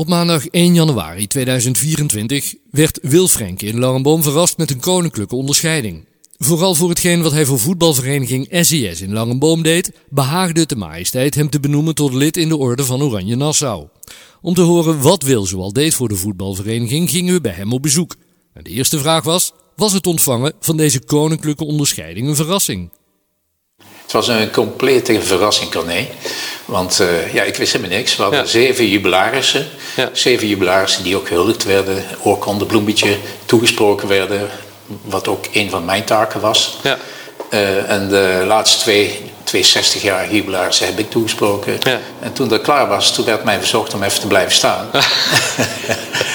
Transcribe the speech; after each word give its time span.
Op 0.00 0.08
maandag 0.08 0.48
1 0.48 0.74
januari 0.74 1.26
2024 1.26 2.54
werd 2.70 2.98
Wil 3.02 3.28
Frenk 3.28 3.62
in 3.62 3.78
Langenboom 3.78 4.22
verrast 4.22 4.56
met 4.56 4.70
een 4.70 4.80
koninklijke 4.80 5.36
onderscheiding. 5.36 6.04
Vooral 6.36 6.74
voor 6.74 6.88
hetgeen 6.88 7.22
wat 7.22 7.32
hij 7.32 7.44
voor 7.44 7.58
voetbalvereniging 7.58 8.48
SES 8.50 9.00
in 9.00 9.12
Langenboom 9.12 9.62
deed, 9.62 9.92
behaagde 10.08 10.66
de 10.66 10.76
majesteit 10.76 11.34
hem 11.34 11.50
te 11.50 11.60
benoemen 11.60 11.94
tot 11.94 12.12
lid 12.12 12.36
in 12.36 12.48
de 12.48 12.56
orde 12.56 12.84
van 12.84 13.02
Oranje 13.02 13.36
Nassau. 13.36 13.88
Om 14.40 14.54
te 14.54 14.60
horen 14.60 15.00
wat 15.00 15.22
Wil 15.22 15.46
zoal 15.46 15.72
deed 15.72 15.94
voor 15.94 16.08
de 16.08 16.16
voetbalvereniging 16.16 17.10
gingen 17.10 17.34
we 17.34 17.40
bij 17.40 17.52
hem 17.52 17.72
op 17.72 17.82
bezoek. 17.82 18.16
En 18.54 18.64
de 18.64 18.70
eerste 18.70 18.98
vraag 18.98 19.24
was, 19.24 19.52
was 19.76 19.92
het 19.92 20.06
ontvangen 20.06 20.52
van 20.60 20.76
deze 20.76 21.00
koninklijke 21.00 21.64
onderscheiding 21.64 22.28
een 22.28 22.36
verrassing? 22.36 22.90
Het 24.08 24.16
was 24.16 24.28
een 24.28 24.50
complete 24.50 25.22
verrassing, 25.22 25.70
Corné. 25.70 26.08
Want 26.64 27.00
uh, 27.00 27.34
ja, 27.34 27.42
ik 27.42 27.56
wist 27.56 27.72
helemaal 27.72 27.96
niks. 27.96 28.16
We 28.16 28.22
hadden 28.22 28.48
zeven 28.48 28.88
jubilarissen. 28.88 29.66
Ja. 29.96 30.10
Zeven 30.12 30.48
jubilarissen 30.48 31.02
die 31.02 31.16
ook 31.16 31.28
gehuldigd 31.28 31.64
werden. 31.64 32.04
Oorkonde, 32.22 32.66
bloemetje, 32.66 33.16
toegesproken 33.44 34.08
werden. 34.08 34.48
Wat 35.02 35.28
ook 35.28 35.44
een 35.52 35.70
van 35.70 35.84
mijn 35.84 36.04
taken 36.04 36.40
was. 36.40 36.78
Ja. 36.82 36.98
Uh, 37.50 37.90
en 37.90 38.08
de 38.08 38.44
laatste 38.46 38.78
twee, 38.78 39.30
twee 39.44 39.62
60 39.62 40.02
jaar 40.02 40.32
jubilarissen 40.34 40.86
heb 40.86 40.98
ik 40.98 41.10
toegesproken. 41.10 41.78
En 42.20 42.32
toen 42.32 42.48
dat 42.48 42.60
klaar 42.60 42.88
was, 42.88 43.14
toen 43.14 43.24
werd 43.24 43.44
mij 43.44 43.58
verzocht 43.58 43.94
om 43.94 44.02
even 44.02 44.20
te 44.20 44.26
blijven 44.26 44.52
staan. 44.52 44.90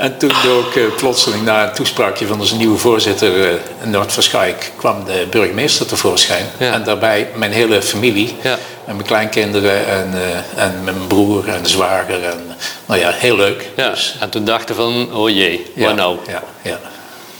En 0.00 0.16
toen 0.16 0.30
ook 0.48 0.74
uh, 0.74 0.84
plotseling 0.96 1.44
na 1.44 1.68
een 1.68 1.72
toespraakje 1.72 2.26
van 2.26 2.40
onze 2.40 2.56
nieuwe 2.56 2.78
voorzitter 2.78 3.52
uh, 3.52 3.58
Noord 3.84 4.12
Verschaik 4.12 4.72
kwam 4.76 5.04
de 5.04 5.26
burgemeester 5.30 5.86
tevoorschijn. 5.86 6.46
En 6.58 6.84
daarbij 6.84 7.28
mijn 7.34 7.52
hele 7.52 7.82
familie. 7.82 8.36
Ja. 8.42 8.58
En 8.84 8.94
mijn 8.94 9.06
kleinkinderen 9.06 9.86
en, 9.86 10.10
uh, 10.14 10.64
en 10.64 10.84
mijn 10.84 11.06
broer 11.06 11.48
en 11.48 11.62
de 11.62 11.68
zwager. 11.68 12.24
En, 12.24 12.56
nou 12.86 13.00
ja, 13.00 13.10
heel 13.10 13.36
leuk. 13.36 13.68
Ja. 13.76 13.90
Dus, 13.90 14.16
en 14.20 14.30
toen 14.30 14.44
dachten 14.44 14.74
van, 14.74 15.14
oh 15.14 15.30
jee, 15.30 15.72
wat 15.76 15.88
ja, 15.88 15.94
nou? 15.94 16.18
Ja, 16.28 16.42
ja. 16.62 16.78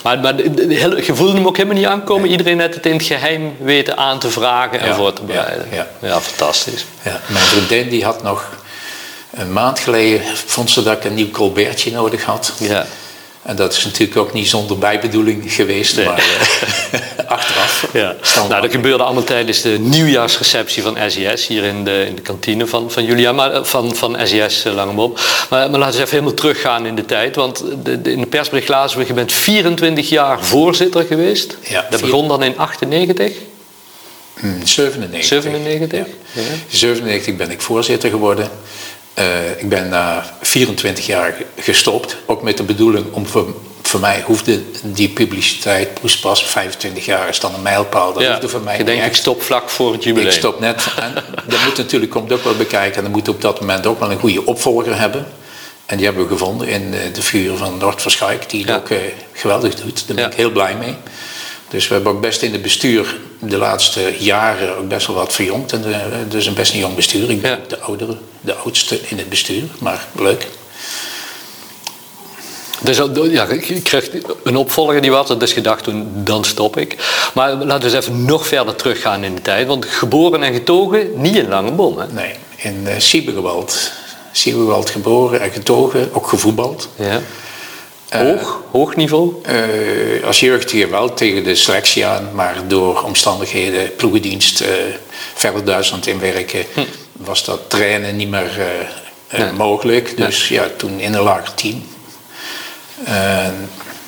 Maar, 0.03 0.19
maar 0.19 0.37
je 0.37 1.15
voelde 1.15 1.33
hem 1.33 1.47
ook 1.47 1.57
helemaal 1.57 1.79
niet 1.79 1.87
aankomen. 1.87 2.23
Nee. 2.23 2.31
Iedereen 2.31 2.57
net 2.57 2.75
het 2.75 2.87
in 2.87 2.93
het 2.93 3.03
geheim 3.03 3.57
weten 3.61 3.97
aan 3.97 4.19
te 4.19 4.31
vragen 4.31 4.81
en 4.81 4.95
voor 4.95 5.13
te 5.13 5.23
bereiden. 5.23 5.67
Ja, 5.73 5.87
ja. 5.99 6.21
fantastisch. 6.21 6.85
Ja. 7.03 7.21
Mijn 7.27 7.45
vriendin 7.45 7.89
die 7.89 8.05
had 8.05 8.23
nog 8.23 8.49
een 9.31 9.53
maand 9.53 9.79
geleden 9.79 10.21
vond 10.47 10.71
ze 10.71 10.83
dat 10.83 10.97
ik 10.97 11.05
een 11.05 11.15
nieuw 11.15 11.31
colbertje 11.31 11.91
nodig 11.91 12.25
had. 12.25 12.53
Ja. 12.59 12.87
En 13.43 13.57
dat 13.57 13.73
is 13.73 13.85
natuurlijk 13.85 14.19
ook 14.19 14.33
niet 14.33 14.49
zonder 14.49 14.79
bijbedoeling 14.79 15.53
geweest, 15.53 15.97
nee. 15.97 16.05
maar 16.05 16.19
uh, 16.19 17.01
achteraf. 17.37 17.89
Ja. 17.93 18.17
Nou, 18.49 18.63
dat 18.63 18.71
gebeurde 18.71 19.03
allemaal 19.03 19.25
tijdens 19.25 19.63
de 19.63 19.79
nieuwjaarsreceptie 19.79 20.83
van 20.83 20.97
SES 21.07 21.47
hier 21.47 21.65
in 21.65 21.85
de, 21.85 22.05
in 22.07 22.15
de 22.15 22.23
kantine 22.23 22.67
van, 22.67 22.91
van 22.91 23.05
Julia, 23.05 23.33
maar, 23.33 23.65
van, 23.65 23.95
van 23.95 24.17
SES 24.25 24.67
uh, 24.67 24.75
Langemop. 24.75 25.21
Maar, 25.51 25.71
maar 25.71 25.81
laten 25.81 25.97
we 25.97 26.03
even 26.03 26.17
helemaal 26.17 26.35
teruggaan 26.35 26.87
in 26.87 26.95
de 26.95 27.05
tijd, 27.05 27.37
want 27.37 27.65
de, 27.85 28.03
de, 28.03 28.13
in 28.13 28.21
de 28.21 28.27
persbericht 28.27 28.69
lazen 28.69 28.99
we, 28.99 29.07
je 29.07 29.13
bent 29.13 29.33
24 29.33 30.09
jaar 30.09 30.45
voorzitter 30.45 31.05
geweest. 31.05 31.57
Ja, 31.61 31.87
dat 31.91 32.01
begon 32.01 32.29
dan 32.29 32.43
in 32.43 32.59
98? 32.59 33.33
Hmm, 34.35 34.67
97. 34.67 35.25
97? 35.25 35.99
Ja. 35.99 36.05
Ja. 36.33 36.43
97 36.69 37.37
ben 37.37 37.51
ik 37.51 37.61
voorzitter 37.61 38.11
geworden. 38.11 38.51
Uh, 39.19 39.51
ik 39.51 39.69
ben 39.69 39.89
na 39.89 40.25
24 40.41 41.07
jaar 41.07 41.35
gestopt, 41.57 42.17
ook 42.27 42.43
met 42.43 42.57
de 42.57 42.63
bedoeling 42.63 43.13
om 43.13 43.27
voor, 43.27 43.55
voor 43.83 44.01
mij 44.01 44.23
hoefde 44.27 44.63
die 44.83 45.09
publiciteit 45.09 46.01
pas 46.21 46.45
25 46.45 47.05
jaar 47.05 47.29
is 47.29 47.41
dan 47.41 47.55
een 47.55 47.63
mijlpaal. 47.63 48.13
Dat 48.13 48.23
ja, 48.23 48.31
hoefde 48.31 48.49
voor 48.49 48.61
mij 48.61 48.79
je 48.79 48.85
denkt, 48.85 49.07
ik 49.07 49.15
stop 49.15 49.43
vlak 49.43 49.71
voor 49.71 49.93
het 49.93 50.05
jubileum. 50.05 50.29
Ik 50.29 50.39
stop 50.39 50.61
net. 50.61 50.87
En 51.01 51.15
dat 51.47 51.65
moet 51.65 51.77
natuurlijk, 51.77 52.11
komt 52.11 52.33
ook 52.33 52.45
wel 52.45 52.57
bekijken, 52.57 52.97
en 52.97 53.03
dan 53.03 53.13
moet 53.13 53.29
op 53.29 53.41
dat 53.41 53.61
moment 53.61 53.87
ook 53.87 54.01
wel 54.01 54.11
een 54.11 54.19
goede 54.19 54.47
opvolger 54.47 54.99
hebben. 54.99 55.27
En 55.87 55.97
die 55.97 56.07
hebben 56.07 56.25
we 56.25 56.31
gevonden 56.33 56.69
in 56.69 56.91
de 56.91 57.23
figuur 57.23 57.57
van 57.57 57.79
Noord 57.79 58.03
die 58.49 58.61
het 58.61 58.69
ja. 58.69 58.77
ook 58.77 58.89
uh, 58.89 58.99
geweldig 59.33 59.75
doet. 59.75 60.07
Daar 60.07 60.17
ben 60.17 60.25
ja. 60.25 60.31
ik 60.31 60.37
heel 60.37 60.51
blij 60.51 60.75
mee. 60.75 60.95
Dus 61.71 61.89
we 61.89 61.95
hebben 61.95 62.13
ook 62.13 62.21
best 62.21 62.43
in 62.43 62.53
het 62.53 62.63
bestuur 62.63 63.21
de 63.39 63.57
laatste 63.57 64.15
jaren 64.19 64.77
ook 64.77 64.89
best 64.89 65.07
wel 65.07 65.17
wat 65.17 65.33
verjongd. 65.33 65.73
En 65.73 65.83
het 65.85 66.35
is 66.35 66.47
een 66.47 66.55
best 66.55 66.73
een 66.73 66.79
jong 66.79 66.95
bestuur. 66.95 67.31
Ik 67.31 67.43
ben 67.43 67.51
ja. 67.51 67.59
de 67.69 67.79
oudere, 67.79 68.17
de 68.41 68.55
oudste 68.55 69.01
in 69.09 69.19
het 69.19 69.29
bestuur, 69.29 69.63
maar 69.79 70.07
leuk. 70.13 70.47
Dus 72.81 73.01
ja, 73.31 73.47
ik 73.47 73.81
kreeg 73.85 74.09
een 74.45 74.57
opvolger 74.57 75.01
die 75.01 75.11
was, 75.11 75.39
dus 75.39 75.53
gedacht 75.53 75.85
toen, 75.85 76.09
dan 76.15 76.45
stop 76.45 76.77
ik. 76.77 76.97
Maar 77.35 77.55
laten 77.55 77.91
we 77.91 77.97
eens 77.97 78.07
even 78.07 78.25
nog 78.25 78.47
verder 78.47 78.77
teruggaan 78.77 79.25
in 79.25 79.35
de 79.35 79.43
tijd. 79.43 79.67
Want 79.67 79.85
geboren 79.85 80.43
en 80.43 80.53
getogen, 80.53 81.11
niet 81.15 81.37
in 81.37 81.49
Langebom, 81.49 81.99
hè? 81.99 82.07
Nee, 82.07 82.35
in 82.57 82.83
uh, 82.87 82.93
Siebergewald. 82.99 83.93
Siebergewald 84.33 84.91
geboren 84.91 85.41
en 85.41 85.51
getogen, 85.51 86.09
ook 86.13 86.27
gevoetbald. 86.27 86.89
Ja. 86.97 87.21
Hoog, 88.11 88.41
uh, 88.41 88.71
hoog 88.71 88.97
niveau? 88.97 89.43
Uh, 89.49 90.25
als 90.25 90.41
jeugdige 90.41 90.89
wel 90.89 91.15
tegen 91.15 91.45
de 91.45 91.55
selectie 91.55 92.07
aan, 92.07 92.29
maar 92.35 92.57
door 92.69 93.03
omstandigheden, 93.03 93.95
ploegendienst, 93.95 94.61
uh, 94.61 94.69
verder 95.35 95.65
Duitsland 95.65 96.07
inwerken, 96.07 96.65
hm. 96.75 96.81
was 97.13 97.45
dat 97.45 97.71
trainen 97.71 98.17
niet 98.17 98.31
meer 98.31 98.61
nee. 99.31 99.53
mogelijk. 99.53 100.17
Dus 100.17 100.49
ja. 100.49 100.63
ja. 100.63 100.69
toen 100.77 101.01
in 101.01 101.15
een 101.15 101.23
lager 101.23 101.55
team. 101.55 101.83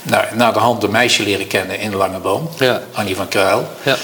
nou, 0.03 0.25
na 0.35 0.53
de 0.53 0.59
hand 0.59 0.83
een 0.83 0.91
meisje 0.91 1.23
leren 1.23 1.47
kennen 1.47 1.79
in 1.79 1.95
Langeboom, 1.95 2.49
ja. 2.59 2.83
Annie 2.93 3.17
van 3.17 3.29
Kruil. 3.29 3.69
Ja. 3.83 3.97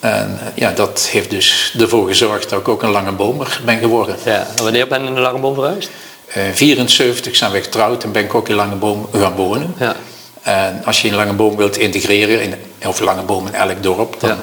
En 0.00 0.38
ja, 0.54 0.70
dat 0.70 1.08
heeft 1.10 1.30
dus 1.30 1.74
ervoor 1.78 2.08
gezorgd 2.08 2.50
dat 2.50 2.60
ik 2.60 2.68
ook 2.68 2.82
een 2.82 2.90
Langebomer 2.90 3.60
ben 3.64 3.78
geworden. 3.78 4.16
Ja. 4.24 4.46
En 4.56 4.62
wanneer 4.62 4.88
ben 4.88 5.02
je 5.02 5.08
in 5.08 5.14
de 5.14 5.20
Langeboom 5.20 5.54
verhuisd? 5.54 5.90
Uh, 6.36 6.42
74 6.52 7.36
zijn 7.36 7.50
we 7.50 7.62
getrouwd 7.62 8.04
en 8.04 8.12
ben 8.12 8.24
ik 8.24 8.34
ook 8.34 8.48
in 8.48 8.54
Langeboom 8.54 9.08
gaan 9.12 9.34
wonen. 9.34 9.74
Ja. 9.78 9.96
En 10.42 10.82
als 10.84 11.02
je 11.02 11.08
in 11.08 11.14
Langeboom 11.14 11.56
wilt 11.56 11.76
integreren, 11.76 12.42
in, 12.42 12.54
of 12.86 13.00
Langeboom 13.00 13.46
in 13.46 13.54
elk 13.54 13.82
dorp, 13.82 14.20
dan, 14.20 14.30
ja. 14.30 14.38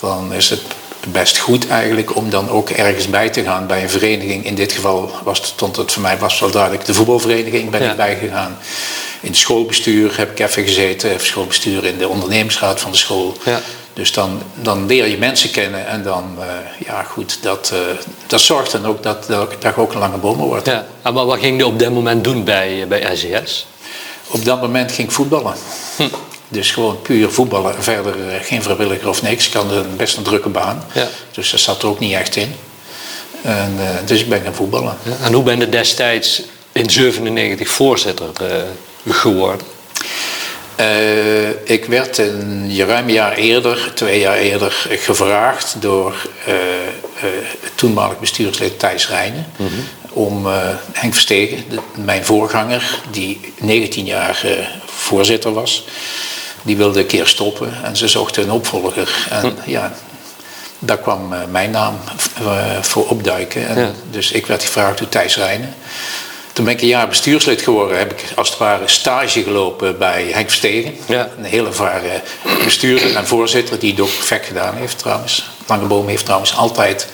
dan 0.00 0.32
is 0.32 0.50
het 0.50 0.62
best 1.08 1.38
goed 1.38 1.68
eigenlijk 1.68 2.16
om 2.16 2.30
dan 2.30 2.48
ook 2.48 2.70
ergens 2.70 3.08
bij 3.08 3.30
te 3.30 3.42
gaan 3.42 3.66
bij 3.66 3.82
een 3.82 3.90
vereniging. 3.90 4.44
In 4.44 4.54
dit 4.54 4.72
geval 4.72 5.10
was 5.24 5.38
het, 5.38 5.46
stond 5.46 5.76
het 5.76 5.92
voor 5.92 6.02
mij 6.02 6.18
was 6.18 6.40
wel 6.40 6.50
duidelijk 6.50 6.84
de 6.84 6.94
voetbalvereniging 6.94 7.70
ben 7.70 7.82
ja. 7.82 7.90
ik 7.90 7.96
bijgegaan. 7.96 8.58
In 9.20 9.28
het 9.28 9.36
schoolbestuur 9.36 10.16
heb 10.16 10.30
ik 10.30 10.38
even 10.38 10.62
gezeten, 10.62 11.20
schoolbestuur 11.20 11.84
in 11.84 11.98
de 11.98 12.08
ondernemingsraad 12.08 12.80
van 12.80 12.90
de 12.90 12.96
school. 12.96 13.36
Ja. 13.44 13.60
Dus 13.92 14.12
dan, 14.12 14.42
dan 14.54 14.86
leer 14.86 15.06
je 15.06 15.18
mensen 15.18 15.50
kennen 15.50 15.86
en 15.86 16.02
dan, 16.02 16.36
uh, 16.38 16.44
ja 16.86 17.02
goed, 17.02 17.38
dat, 17.42 17.70
uh, 17.74 17.78
dat 18.26 18.40
zorgt 18.40 18.72
dan 18.72 18.86
ook 18.86 19.02
dat, 19.02 19.26
je 19.28 19.76
ook 19.76 19.92
een 19.92 19.98
lange 19.98 20.16
bomen 20.16 20.46
wordt. 20.46 20.66
Ja. 20.66 20.86
En 21.02 21.14
wat 21.14 21.38
ging 21.38 21.58
je 21.58 21.66
op 21.66 21.78
dat 21.78 21.90
moment 21.90 22.24
doen 22.24 22.44
bij, 22.44 22.86
bij 22.88 23.16
SES? 23.16 23.66
Op 24.26 24.44
dat 24.44 24.60
moment 24.60 24.92
ging 24.92 25.08
ik 25.08 25.14
voetballen. 25.14 25.54
Hm. 25.96 26.08
Dus 26.48 26.70
gewoon 26.70 27.02
puur 27.02 27.30
voetballen 27.30 27.76
en 27.76 27.82
verder 27.82 28.16
uh, 28.16 28.34
geen 28.42 28.62
vrijwilliger 28.62 29.08
of 29.08 29.22
niks. 29.22 29.46
Ik 29.46 29.52
had 29.52 29.70
een 29.70 29.96
best 29.96 30.16
een 30.16 30.22
drukke 30.22 30.48
baan, 30.48 30.84
ja. 30.92 31.08
dus 31.32 31.50
dat 31.50 31.60
zat 31.60 31.82
er 31.82 31.88
ook 31.88 31.98
niet 31.98 32.12
echt 32.12 32.36
in. 32.36 32.54
En, 33.42 33.78
dus 34.04 34.20
ik 34.20 34.28
ben 34.28 34.42
gaan 34.42 34.54
voetballen. 34.54 34.96
Ja. 35.02 35.12
En 35.22 35.32
hoe 35.32 35.42
ben 35.42 35.58
je 35.58 35.68
destijds 35.68 36.42
in 36.72 36.90
97 36.90 37.68
voorzitter 37.68 38.28
geworden? 39.08 39.66
Uh, 40.80 41.48
ik 41.64 41.84
werd 41.84 42.18
een 42.18 42.76
ruim 42.86 43.08
een 43.08 43.12
jaar 43.12 43.32
eerder, 43.32 43.90
twee 43.94 44.20
jaar 44.20 44.36
eerder, 44.36 44.86
gevraagd 44.88 45.76
door 45.78 46.14
uh, 46.48 46.54
uh, 46.54 47.30
toenmalig 47.74 48.18
bestuurslid 48.18 48.78
Thijs 48.78 49.08
Rijnen 49.08 49.46
mm 49.56 49.66
-hmm. 49.66 49.84
om 50.10 50.46
Henk 50.92 51.12
Verstegen, 51.12 51.64
de, 51.68 51.78
mijn 51.94 52.24
voorganger, 52.24 53.00
die 53.10 53.40
19 53.58 54.04
jaar 54.04 54.46
voorzitter 54.86 55.52
was, 55.52 55.86
die 56.62 56.76
wilde 56.76 57.00
een 57.00 57.06
keer 57.06 57.26
stoppen 57.26 57.72
en 57.84 57.96
ze 57.96 58.08
zochten 58.08 58.42
een 58.42 58.50
opvolger. 58.50 59.26
En 59.30 59.40
Hm. 59.40 59.70
ja, 59.70 59.92
daar 60.78 60.98
kwam 60.98 61.34
mijn 61.50 61.70
naam 61.70 61.98
voor 62.80 63.08
opduiken. 63.08 63.68
En 63.68 63.78
Ja. 63.80 63.92
Dus 64.10 64.32
ik 64.32 64.46
werd 64.46 64.62
gevraagd 64.62 64.98
door 64.98 65.08
Thijs 65.08 65.36
Rijnen. 65.36 65.74
Toen 66.60 66.68
ben 66.68 66.78
ik 66.78 66.84
een 66.84 66.88
jaar 66.96 67.08
bestuurslid 67.08 67.62
geworden. 67.62 67.98
Heb 67.98 68.12
ik 68.12 68.24
als 68.36 68.48
het 68.48 68.58
ware 68.58 68.88
stage 68.88 69.42
gelopen 69.42 69.98
bij 69.98 70.26
Henk 70.32 70.48
Verstegen. 70.48 70.96
Ja. 71.06 71.28
Een 71.38 71.44
heel 71.44 71.66
ervaren 71.66 72.22
bestuurder 72.64 73.16
en 73.16 73.26
voorzitter 73.26 73.78
die 73.78 73.90
het 73.90 74.00
ook 74.00 74.14
perfect 74.16 74.46
gedaan 74.46 74.74
heeft 74.74 74.98
trouwens. 74.98 75.50
Langeboom 75.66 76.08
heeft 76.08 76.24
trouwens 76.24 76.56
altijd, 76.56 77.08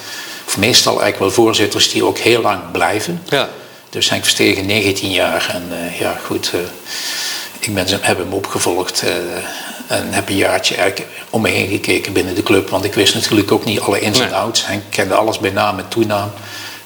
of 0.46 0.56
meestal 0.56 1.00
eigenlijk 1.00 1.18
wel 1.18 1.44
voorzitters 1.44 1.90
die 1.90 2.04
ook 2.04 2.18
heel 2.18 2.40
lang 2.40 2.70
blijven. 2.72 3.22
Ja. 3.28 3.48
Dus 3.90 4.08
Henk 4.08 4.22
Verstegen 4.22 4.66
19 4.66 5.10
jaar. 5.10 5.50
En 5.52 5.68
uh, 5.70 6.00
ja 6.00 6.18
goed, 6.24 6.50
uh, 6.54 6.60
ik 7.58 7.74
ben, 7.74 7.86
heb 8.00 8.18
hem 8.18 8.32
opgevolgd. 8.32 9.02
Uh, 9.04 9.10
en 9.86 10.12
heb 10.12 10.28
een 10.28 10.36
jaartje 10.36 10.76
eigenlijk 10.76 11.10
om 11.30 11.42
me 11.42 11.48
heen 11.48 11.68
gekeken 11.68 12.12
binnen 12.12 12.34
de 12.34 12.42
club. 12.42 12.68
Want 12.68 12.84
ik 12.84 12.94
wist 12.94 13.14
natuurlijk 13.14 13.52
ook 13.52 13.64
niet 13.64 13.80
alle 13.80 14.00
ins 14.00 14.18
en 14.20 14.24
Nee. 14.24 14.34
outs. 14.34 14.66
Henk 14.66 14.82
kende 14.90 15.14
alles 15.14 15.38
bij 15.38 15.50
naam 15.50 15.78
en 15.78 15.88
toenaam. 15.88 16.30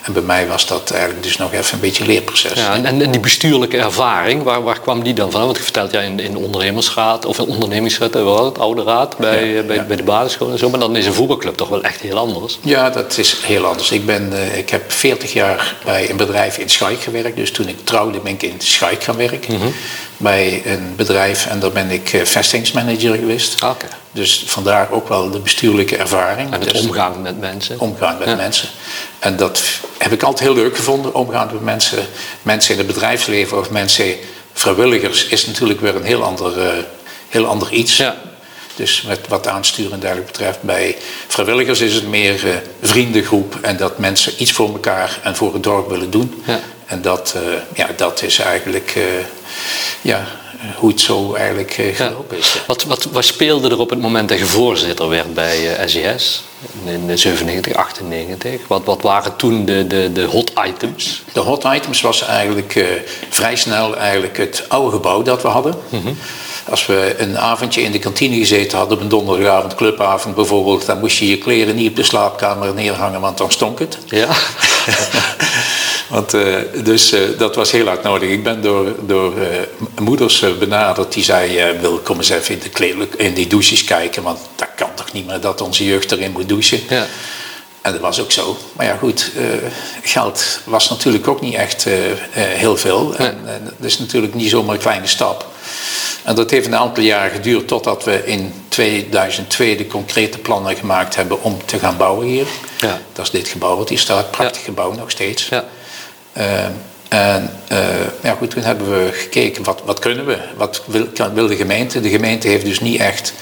En 0.02 0.12
bij 0.12 0.22
mij 0.22 0.46
was 0.46 0.66
dat 0.66 0.90
eigenlijk 0.90 1.22
dus 1.22 1.36
nog 1.36 1.52
even 1.52 1.74
een 1.74 1.80
beetje 1.80 2.02
een 2.02 2.08
leerproces. 2.08 2.52
Ja, 2.52 2.74
en, 2.74 3.02
en 3.02 3.10
die 3.10 3.20
bestuurlijke 3.20 3.76
ervaring, 3.76 4.42
waar, 4.42 4.62
waar 4.62 4.80
kwam 4.80 5.02
die 5.02 5.14
dan 5.14 5.30
van? 5.30 5.44
Want 5.44 5.56
je 5.56 5.62
vertelt 5.62 5.92
ja 5.92 6.00
in, 6.00 6.20
in 6.20 6.32
de 6.32 6.38
ondernemersraad 6.38 7.24
of 7.26 7.38
in 7.38 7.44
ondernemingsraad, 7.44 8.14
het 8.14 8.58
oude 8.58 8.82
raad 8.82 9.16
bij, 9.16 9.46
ja, 9.46 9.62
bij, 9.62 9.86
bij, 9.86 9.96
de 9.96 10.02
basisschool 10.02 10.50
en 10.50 10.58
zo. 10.58 10.70
Maar 10.70 10.80
dan 10.80 10.96
is 10.96 11.06
een 11.06 11.14
voetbalclub 11.14 11.54
toch 11.54 11.68
wel 11.68 11.82
echt 11.82 12.00
heel 12.00 12.18
anders. 12.18 12.58
Ja, 12.62 12.90
dat 12.90 13.18
is 13.18 13.36
heel 13.42 13.64
anders. 13.64 13.90
Ik, 13.90 14.06
ben, 14.06 14.32
uh, 14.32 14.56
ik 14.56 14.70
heb 14.70 14.92
40 14.92 15.32
jaar 15.32 15.76
bij 15.84 16.10
een 16.10 16.16
bedrijf 16.16 16.58
in 16.58 16.68
Schaik 16.68 17.00
gewerkt. 17.00 17.36
Dus 17.36 17.50
toen 17.50 17.68
ik 17.68 17.84
trouwde 17.84 18.18
ben 18.18 18.32
ik 18.32 18.42
in 18.42 18.54
Schaik 18.58 19.04
gaan 19.04 19.16
werken. 19.16 19.54
Mm 19.54 19.60
-hmm. 19.60 19.72
Bij 20.16 20.62
een 20.64 20.92
bedrijf 20.96 21.46
en 21.46 21.60
daar 21.60 21.72
ben 21.72 21.90
ik 21.90 22.12
uh, 22.12 22.24
vestingsmanager 22.24 23.14
geweest. 23.14 23.54
Okay. 23.62 23.88
Dus 24.12 24.42
vandaar 24.46 24.90
ook 24.90 25.08
wel 25.08 25.30
de 25.30 25.38
bestuurlijke 25.38 25.96
ervaring. 25.96 26.52
En 26.52 26.60
het 26.60 26.72
dus 26.72 26.86
omgaan 26.86 27.22
met 27.22 27.40
mensen. 27.40 27.80
Omgaan 27.80 28.18
met 28.18 28.28
ja. 28.28 28.34
mensen. 28.34 28.68
En 29.18 29.36
dat 29.36 29.62
heb 29.98 30.12
ik 30.12 30.22
altijd 30.22 30.48
heel 30.48 30.62
leuk 30.62 30.76
gevonden, 30.76 31.14
omgaan 31.14 31.48
met 31.52 31.62
mensen. 31.62 32.06
Mensen 32.42 32.72
in 32.72 32.78
het 32.78 32.86
bedrijfsleven 32.86 33.58
of 33.58 33.70
mensen, 33.70 34.14
vrijwilligers, 34.52 35.26
is 35.26 35.46
natuurlijk 35.46 35.80
weer 35.80 35.96
een 35.96 36.04
heel 36.04 36.22
ander, 36.22 36.58
uh, 36.58 36.72
heel 37.28 37.46
ander 37.46 37.72
iets. 37.72 37.96
Ja. 37.96 38.16
Dus 38.74 39.02
met 39.02 39.28
wat 39.28 39.46
aansturen 39.46 39.92
en 39.92 40.00
dergelijke 40.00 40.32
betreft. 40.32 40.62
Bij 40.62 40.96
vrijwilligers 41.26 41.80
is 41.80 41.94
het 41.94 42.08
meer 42.08 42.44
uh, 42.44 42.54
vriendengroep 42.82 43.58
en 43.62 43.76
dat 43.76 43.98
mensen 43.98 44.32
iets 44.38 44.52
voor 44.52 44.68
elkaar 44.68 45.18
en 45.22 45.36
voor 45.36 45.52
het 45.52 45.62
dorp 45.62 45.88
willen 45.88 46.10
doen. 46.10 46.42
Ja. 46.46 46.60
En 46.86 47.02
dat, 47.02 47.34
uh, 47.36 47.42
ja, 47.74 47.88
dat 47.96 48.22
is 48.22 48.38
eigenlijk 48.38 48.98
ja, 50.00 50.26
hoe 50.76 50.90
het 50.90 51.00
zo 51.00 51.34
eigenlijk 51.34 51.72
gelopen 51.94 52.38
is. 52.38 52.52
Ja. 52.52 52.60
Wat, 52.66 52.84
wat, 52.84 53.04
wat 53.04 53.24
speelde 53.24 53.68
er 53.68 53.78
op 53.78 53.90
het 53.90 54.00
moment 54.00 54.28
dat 54.28 54.38
je 54.38 54.46
voorzitter 54.46 55.08
werd 55.08 55.34
bij 55.34 55.88
SES? 55.88 56.42
In 56.84 57.18
97, 57.18 57.74
98. 57.74 58.60
Wat, 58.66 58.84
wat 58.84 59.02
waren 59.02 59.36
toen 59.36 59.64
de, 59.64 59.86
de, 59.86 60.10
de 60.12 60.24
hot 60.24 60.52
items? 60.66 61.22
De 61.32 61.40
hot 61.40 61.64
items 61.64 62.00
was 62.00 62.26
eigenlijk 62.26 62.84
vrij 63.28 63.56
snel 63.56 63.96
eigenlijk 63.96 64.36
het 64.36 64.64
oude 64.68 64.90
gebouw 64.90 65.22
dat 65.22 65.42
we 65.42 65.48
hadden. 65.48 65.74
Mm 65.88 66.02
-hmm. 66.02 66.16
Als 66.70 66.86
we 66.86 67.14
een 67.18 67.38
avondje 67.38 67.82
in 67.82 67.92
de 67.92 67.98
kantine 67.98 68.36
gezeten 68.36 68.78
hadden, 68.78 68.96
op 68.96 69.02
een 69.02 69.08
donderdagavond, 69.08 69.74
clubavond 69.74 70.34
bijvoorbeeld, 70.34 70.86
dan 70.86 71.00
moest 71.00 71.18
je 71.18 71.28
je 71.28 71.38
kleren 71.38 71.76
niet 71.76 71.90
op 71.90 71.96
de 71.96 72.02
slaapkamer 72.02 72.74
neerhangen, 72.74 73.20
want 73.20 73.38
dan 73.38 73.50
stonk 73.50 73.78
het. 73.78 73.98
Ja. 74.06 74.28
want, 76.10 76.34
uh, 76.34 76.56
dus 76.84 77.12
uh, 77.12 77.20
dat 77.38 77.54
was 77.54 77.70
heel 77.70 77.86
hard 77.86 78.02
nodig. 78.02 78.30
Ik 78.30 78.42
ben 78.42 78.62
door, 78.62 78.94
door 79.06 79.38
uh, 79.38 79.46
moeders 80.00 80.44
benaderd 80.58 81.12
die 81.12 81.24
zei, 81.24 81.78
wil 81.80 81.98
kom 81.98 82.16
eens 82.16 82.28
even 82.28 82.54
in, 82.54 82.60
de 82.60 83.08
in 83.16 83.34
die 83.34 83.46
douches 83.46 83.84
kijken, 83.84 84.22
want 84.22 84.38
dat 84.56 84.68
kan 84.76 84.90
toch 84.94 85.12
niet 85.12 85.26
meer 85.26 85.40
dat 85.40 85.60
onze 85.60 85.84
jeugd 85.84 86.12
erin 86.12 86.30
moet 86.32 86.48
douchen. 86.48 86.80
Ja. 86.88 87.06
En 87.80 87.92
dat 87.92 88.00
was 88.00 88.20
ook 88.20 88.32
zo. 88.32 88.56
Maar 88.72 88.86
ja, 88.86 88.96
goed, 88.96 89.30
geld 90.02 90.60
was 90.64 90.88
natuurlijk 90.88 91.28
ook 91.28 91.40
niet 91.40 91.54
echt 91.54 91.86
heel 92.34 92.76
veel. 92.76 93.14
Nee. 93.18 93.28
En, 93.28 93.38
en 93.46 93.64
dat 93.78 93.86
is 93.86 93.98
natuurlijk 93.98 94.34
niet 94.34 94.50
zomaar 94.50 94.74
een 94.74 94.80
kleine 94.80 95.06
stap. 95.06 95.46
En 96.24 96.34
dat 96.34 96.50
heeft 96.50 96.66
een 96.66 96.76
aantal 96.76 97.02
jaren 97.02 97.30
geduurd 97.30 97.68
totdat 97.68 98.04
we 98.04 98.26
in 98.26 98.52
2002 98.68 99.76
de 99.76 99.86
concrete 99.86 100.38
plannen 100.38 100.76
gemaakt 100.76 101.16
hebben 101.16 101.42
om 101.42 101.64
te 101.64 101.78
gaan 101.78 101.96
bouwen 101.96 102.26
hier. 102.26 102.46
Ja. 102.78 103.00
Dat 103.12 103.24
is 103.24 103.30
dit 103.30 103.48
gebouw 103.48 103.76
wat 103.76 103.88
hier 103.88 103.98
staat, 103.98 104.30
prachtig 104.30 104.60
ja. 104.60 104.64
gebouw 104.64 104.92
nog 104.92 105.10
steeds. 105.10 105.48
Ja. 105.48 105.64
en 107.08 107.50
ja, 108.22 108.34
goed, 108.38 108.50
toen 108.50 108.62
hebben 108.62 108.90
we 108.90 109.12
gekeken, 109.12 109.64
wat, 109.64 109.82
wat 109.84 109.98
kunnen 109.98 110.26
we? 110.26 110.38
Wat 110.56 110.82
wil, 110.86 111.06
kan, 111.06 111.34
wil 111.34 111.46
de 111.46 111.56
gemeente? 111.56 112.00
De 112.00 112.10
gemeente 112.10 112.48
heeft 112.48 112.64
dus 112.64 112.80
niet 112.80 113.00
echt 113.00 113.32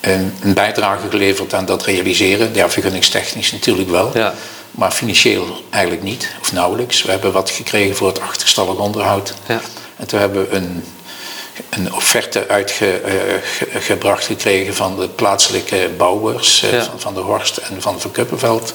een, 0.00 0.32
een, 0.40 0.54
bijdrage 0.54 1.08
geleverd 1.10 1.54
aan 1.54 1.64
dat 1.64 1.84
realiseren. 1.84 2.54
Ja, 2.54 2.70
vergunningstechnisch 2.70 3.52
natuurlijk 3.52 3.90
wel. 3.90 4.10
Ja. 4.14 4.34
Maar 4.70 4.90
financieel 4.90 5.64
eigenlijk 5.70 6.02
niet, 6.02 6.34
of 6.40 6.52
nauwelijks. 6.52 7.02
We 7.02 7.10
hebben 7.10 7.32
wat 7.32 7.50
gekregen 7.50 7.96
voor 7.96 8.08
het 8.08 8.20
achterstallig 8.20 8.76
onderhoud. 8.76 9.34
Ja. 9.48 9.60
En 9.96 10.06
toen 10.06 10.18
hebben 10.20 10.48
we 10.50 10.56
een, 10.56 10.84
een 11.70 11.94
offerte 11.94 12.48
uitgebracht 12.48 14.22
uh, 14.22 14.26
gekregen 14.36 14.74
van 14.74 14.98
de 14.98 15.08
plaatselijke 15.08 15.90
bouwers, 15.96 16.60
Ja. 16.60 16.84
van, 16.84 17.00
van 17.00 17.14
de 17.14 17.20
Horst 17.20 17.56
en 17.56 17.82
van 17.82 18.00
Van 18.00 18.10
Kuppenveld. 18.10 18.74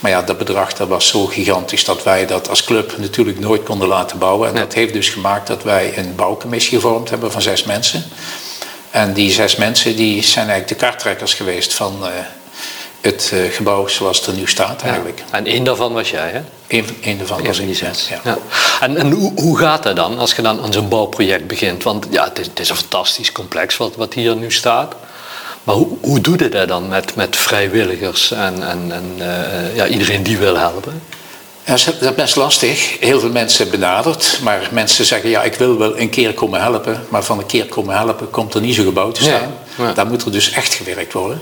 Maar 0.00 0.10
ja, 0.10 0.22
dat 0.22 0.38
bedrag 0.38 0.72
dat 0.72 0.88
was 0.88 1.08
zo 1.08 1.26
gigantisch 1.26 1.84
dat 1.84 2.02
wij 2.02 2.26
dat 2.26 2.48
als 2.48 2.64
club 2.64 2.94
natuurlijk 2.98 3.38
nooit 3.40 3.62
konden 3.62 3.88
laten 3.88 4.18
bouwen. 4.18 4.48
En 4.48 4.54
Nee. 4.54 4.62
dat 4.62 4.74
heeft 4.74 4.92
dus 4.92 5.08
gemaakt 5.08 5.46
dat 5.46 5.62
wij 5.62 5.98
een 5.98 6.14
bouwcommissie 6.14 6.74
gevormd 6.80 7.10
hebben 7.10 7.32
van 7.32 7.42
zes 7.42 7.64
mensen. 7.64 8.04
En 8.90 9.12
die 9.12 9.30
zes 9.32 9.56
mensen 9.56 9.96
die 9.96 10.22
zijn 10.22 10.48
eigenlijk 10.48 10.80
de 10.80 10.86
karttrekkers 10.86 11.34
geweest 11.34 11.74
van 11.74 11.98
uh, 12.02 12.08
het 13.02 13.30
uh, 13.34 13.52
gebouw 13.52 13.88
zoals 13.88 14.18
het 14.18 14.26
er 14.26 14.32
nu 14.32 14.46
staat 14.46 14.82
eigenlijk. 14.82 15.18
Ja. 15.18 15.38
En 15.38 15.46
één 15.46 15.64
daarvan 15.64 15.92
was 15.92 16.10
jij, 16.10 16.30
hè? 16.30 16.40
Eén 16.66 16.86
een 17.02 17.18
daarvan 17.18 17.38
Eén 17.38 17.46
was 17.46 17.58
ik. 17.58 17.78
Ja. 17.78 18.20
Ja. 18.24 18.38
En, 18.80 18.96
en 18.96 19.10
hoe, 19.10 19.32
hoe 19.34 19.58
gaat 19.58 19.82
dat 19.82 19.96
dan 19.96 20.18
als 20.18 20.34
je 20.34 20.42
dan 20.42 20.62
aan 20.62 20.72
zo'n 20.72 20.88
bouwproject 20.88 21.46
begint? 21.46 21.82
Want 21.82 22.06
ja, 22.10 22.24
het 22.24 22.38
is, 22.38 22.46
het 22.46 22.60
is 22.60 22.68
een 22.68 22.76
fantastisch 22.76 23.32
complex 23.32 23.76
wat, 23.76 23.96
wat 23.96 24.14
hier 24.14 24.36
nu 24.36 24.52
staat. 24.52 24.94
Maar 25.64 25.74
hoe, 25.74 25.88
hoe 26.00 26.20
doe 26.20 26.38
je 26.38 26.48
dat 26.48 26.68
dan 26.68 26.88
met, 26.88 27.14
met 27.14 27.36
vrijwilligers 27.36 28.30
en, 28.30 28.68
en, 28.68 28.92
en 28.92 29.04
uh, 29.18 29.76
ja, 29.76 29.86
iedereen 29.86 30.22
die 30.22 30.38
wil 30.38 30.56
helpen? 30.56 31.02
Ja, 31.64 31.72
dat 31.72 32.00
is 32.00 32.14
best 32.14 32.36
lastig. 32.36 32.96
Heel 33.00 33.20
veel 33.20 33.30
mensen 33.30 33.70
benaderd, 33.70 34.38
maar 34.42 34.68
mensen 34.70 35.04
zeggen 35.04 35.30
ja, 35.30 35.42
ik 35.42 35.54
wil 35.54 35.78
wel 35.78 35.98
een 35.98 36.10
keer 36.10 36.34
komen 36.34 36.60
helpen, 36.60 37.04
maar 37.08 37.22
van 37.22 37.38
een 37.38 37.46
keer 37.46 37.66
komen 37.66 37.96
helpen 37.96 38.30
komt 38.30 38.54
er 38.54 38.60
niet 38.60 38.74
zo'n 38.74 38.84
gebouw 38.84 39.10
te 39.10 39.22
staan. 39.22 39.54
Ja, 39.76 39.84
ja. 39.84 39.92
Daar 39.92 40.06
moet 40.06 40.24
er 40.24 40.32
dus 40.32 40.50
echt 40.50 40.74
gewerkt 40.74 41.12
worden. 41.12 41.40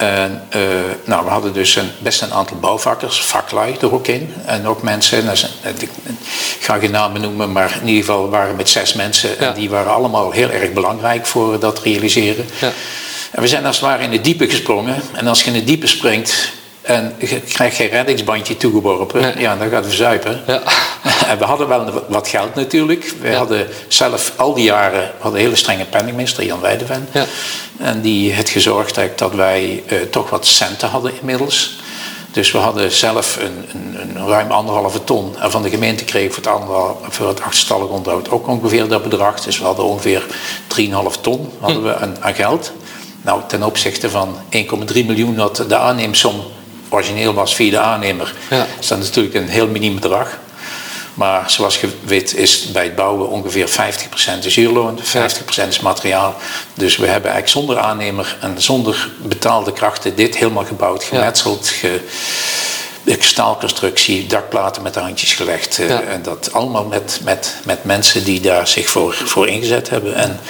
En, 0.00 0.42
uh, 0.56 0.62
nou, 1.04 1.24
we 1.24 1.30
hadden 1.30 1.52
dus 1.52 1.76
een, 1.76 1.90
best 1.98 2.22
een 2.22 2.32
aantal 2.32 2.56
bouwvakkers, 2.56 3.20
vaklui 3.20 3.76
er 3.80 3.94
ook 3.94 4.06
in. 4.06 4.34
En 4.44 4.66
ook 4.66 4.82
mensen, 4.82 5.24
ik 5.28 5.88
ga 6.60 6.78
geen 6.78 6.90
namen 6.90 7.20
noemen, 7.20 7.52
maar 7.52 7.78
in 7.80 7.88
ieder 7.88 8.04
geval 8.04 8.28
waren 8.30 8.56
met 8.56 8.68
zes 8.68 8.92
mensen. 8.92 9.30
Ja. 9.30 9.46
En 9.48 9.54
die 9.54 9.70
waren 9.70 9.92
allemaal 9.92 10.30
heel 10.30 10.50
erg 10.50 10.72
belangrijk 10.72 11.26
voor 11.26 11.58
dat 11.58 11.82
realiseren. 11.82 12.46
Ja. 12.60 12.72
En 13.30 13.42
we 13.42 13.48
zijn 13.48 13.66
als 13.66 13.76
het 13.76 13.84
ware 13.84 14.02
in 14.02 14.12
het 14.12 14.24
diepe 14.24 14.48
gesprongen. 14.48 15.02
En 15.12 15.26
als 15.26 15.42
je 15.42 15.50
in 15.50 15.56
het 15.56 15.66
diepe 15.66 15.86
springt 15.86 16.52
en 16.82 17.14
je 17.18 17.40
krijgt 17.40 17.76
geen 17.76 17.88
reddingsbandje 17.88 18.56
toegeworpen, 18.56 19.20
Nee. 19.20 19.38
ja, 19.38 19.56
dan 19.56 19.68
gaat 19.68 19.78
het 19.84 19.86
verzuipen. 19.86 20.42
Ja. 20.46 20.62
En 21.26 21.38
we 21.38 21.44
hadden 21.44 21.68
wel 21.68 22.04
wat 22.08 22.28
geld 22.28 22.54
natuurlijk. 22.54 23.14
We 23.20 23.28
Ja. 23.28 23.36
hadden 23.36 23.66
zelf 23.88 24.32
al 24.36 24.54
die 24.54 24.64
jaren 24.64 25.00
we 25.00 25.08
hadden 25.18 25.40
een 25.40 25.46
hele 25.46 25.56
strenge 25.58 25.84
penningmeester, 25.84 26.44
Jan 26.44 26.60
Weideven. 26.60 27.08
Ja. 27.12 27.24
En 27.78 28.00
die 28.00 28.32
heeft 28.32 28.48
gezorgd 28.48 28.96
eigenlijk 28.96 29.18
dat 29.18 29.34
wij 29.34 29.82
uh, 29.92 30.00
toch 30.00 30.30
wat 30.30 30.46
centen 30.46 30.88
hadden 30.88 31.12
inmiddels. 31.20 31.78
Dus 32.32 32.50
we 32.52 32.58
hadden 32.58 32.92
zelf 32.92 33.36
een, 33.40 33.64
een, 33.72 34.16
een 34.16 34.26
ruim 34.28 34.50
anderhalve 34.50 35.04
ton. 35.04 35.34
En 35.38 35.50
van 35.50 35.62
de 35.62 35.70
gemeente 35.70 36.04
kreeg 36.04 36.24
ik 36.24 36.32
voor 36.32 36.42
het, 36.44 37.14
voor 37.14 37.28
het 37.28 37.40
achterstallig 37.42 37.88
onderhoud 37.88 38.30
ook 38.30 38.48
ongeveer 38.48 38.88
dat 38.88 39.02
bedrag. 39.02 39.40
Dus 39.40 39.58
we 39.58 39.64
hadden 39.64 39.84
ongeveer 39.84 40.22
3,5 40.80 41.20
ton 41.20 41.52
hadden 41.60 41.82
we 41.82 41.96
aan, 41.96 42.16
aan 42.20 42.34
geld. 42.34 42.72
Nou, 43.22 43.40
ten 43.46 43.62
opzichte 43.62 44.10
van 44.10 44.36
1,3 44.56 45.06
miljoen 45.06 45.34
dat 45.36 45.64
de 45.68 45.76
aanneemsom 45.76 46.42
origineel 46.88 47.34
was 47.34 47.54
via 47.54 47.70
de 47.70 47.78
aannemer, 47.78 48.34
Ja. 48.50 48.66
is 48.80 48.86
dat 48.88 48.98
natuurlijk 48.98 49.34
een 49.34 49.48
heel 49.48 49.66
miniem 49.66 49.94
bedrag. 49.94 50.38
Maar 51.14 51.50
zoals 51.50 51.80
je 51.80 51.88
weet 52.04 52.34
is 52.34 52.70
bij 52.70 52.84
het 52.84 52.94
bouwen 52.94 53.28
ongeveer 53.28 53.68
50% 53.68 54.44
is 54.44 54.54
huurloon, 54.54 54.98
50% 54.98 55.68
is 55.68 55.80
materiaal. 55.80 56.36
Dus 56.74 56.96
we 56.96 57.06
hebben 57.06 57.30
eigenlijk 57.30 57.48
zonder 57.66 57.78
aannemer 57.84 58.36
en 58.40 58.62
zonder 58.62 59.10
betaalde 59.22 59.72
krachten 59.72 60.14
dit 60.16 60.36
helemaal 60.36 60.64
gebouwd, 60.64 61.04
gemetseld, 61.04 61.68
ge, 61.68 62.00
staalconstructie, 63.18 64.26
dakplaten 64.26 64.82
met 64.82 64.94
de 64.94 65.00
handjes 65.00 65.32
gelegd. 65.34 65.78
eh, 65.78 65.88
Ja. 65.88 66.00
En 66.02 66.22
dat 66.22 66.52
allemaal 66.52 66.84
met, 66.84 67.20
met, 67.24 67.54
met 67.64 67.84
mensen 67.84 68.24
die 68.24 68.40
daar 68.40 68.66
zich 68.68 68.88
voor, 68.88 69.14
voor 69.14 69.48
ingezet 69.48 69.90
hebben. 69.90 70.14
En 70.14 70.40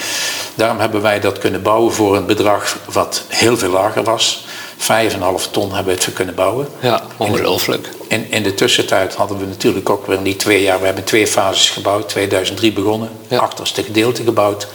daarom 0.55 0.79
hebben 0.79 1.01
wij 1.01 1.19
dat 1.19 1.37
kunnen 1.37 1.61
bouwen 1.61 1.93
voor 1.93 2.15
een 2.15 2.25
bedrag 2.25 2.77
wat 2.91 3.23
heel 3.27 3.57
veel 3.57 3.69
lager 3.71 4.03
was. 4.03 4.45
5,5 4.81 5.51
ton 5.51 5.73
hebben 5.73 5.95
we 5.95 6.03
het 6.03 6.13
kunnen 6.13 6.35
bouwen. 6.35 6.67
Ja, 6.79 7.01
ongelooflijk. 7.17 7.89
In, 8.07 8.31
in 8.31 8.43
de 8.43 8.53
tussentijd 8.53 9.15
hadden 9.15 9.37
we 9.39 9.45
natuurlijk 9.45 9.89
ook 9.89 10.07
weer 10.07 10.23
die 10.23 10.35
twee 10.35 10.61
jaar, 10.61 10.79
we 10.79 10.85
hebben 10.85 11.03
twee 11.03 11.27
fases 11.27 11.69
gebouwd, 11.69 12.09
2003 12.09 12.73
begonnen, 12.73 13.09
Ja. 13.27 13.37
achterste 13.39 13.83
gedeelte 13.83 14.23
gebouwd. 14.23 14.67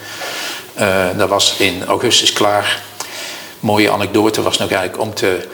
Uh, 0.81 1.07
dat 1.17 1.29
was 1.29 1.55
in 1.59 1.85
augustus 1.87 2.33
klaar. 2.33 2.83
Mooie 3.61 3.91
anekdote 3.91 4.43
was 4.43 4.59
nog 4.59 4.71
eigenlijk 4.71 5.03
om 5.03 5.15
te, 5.15 5.49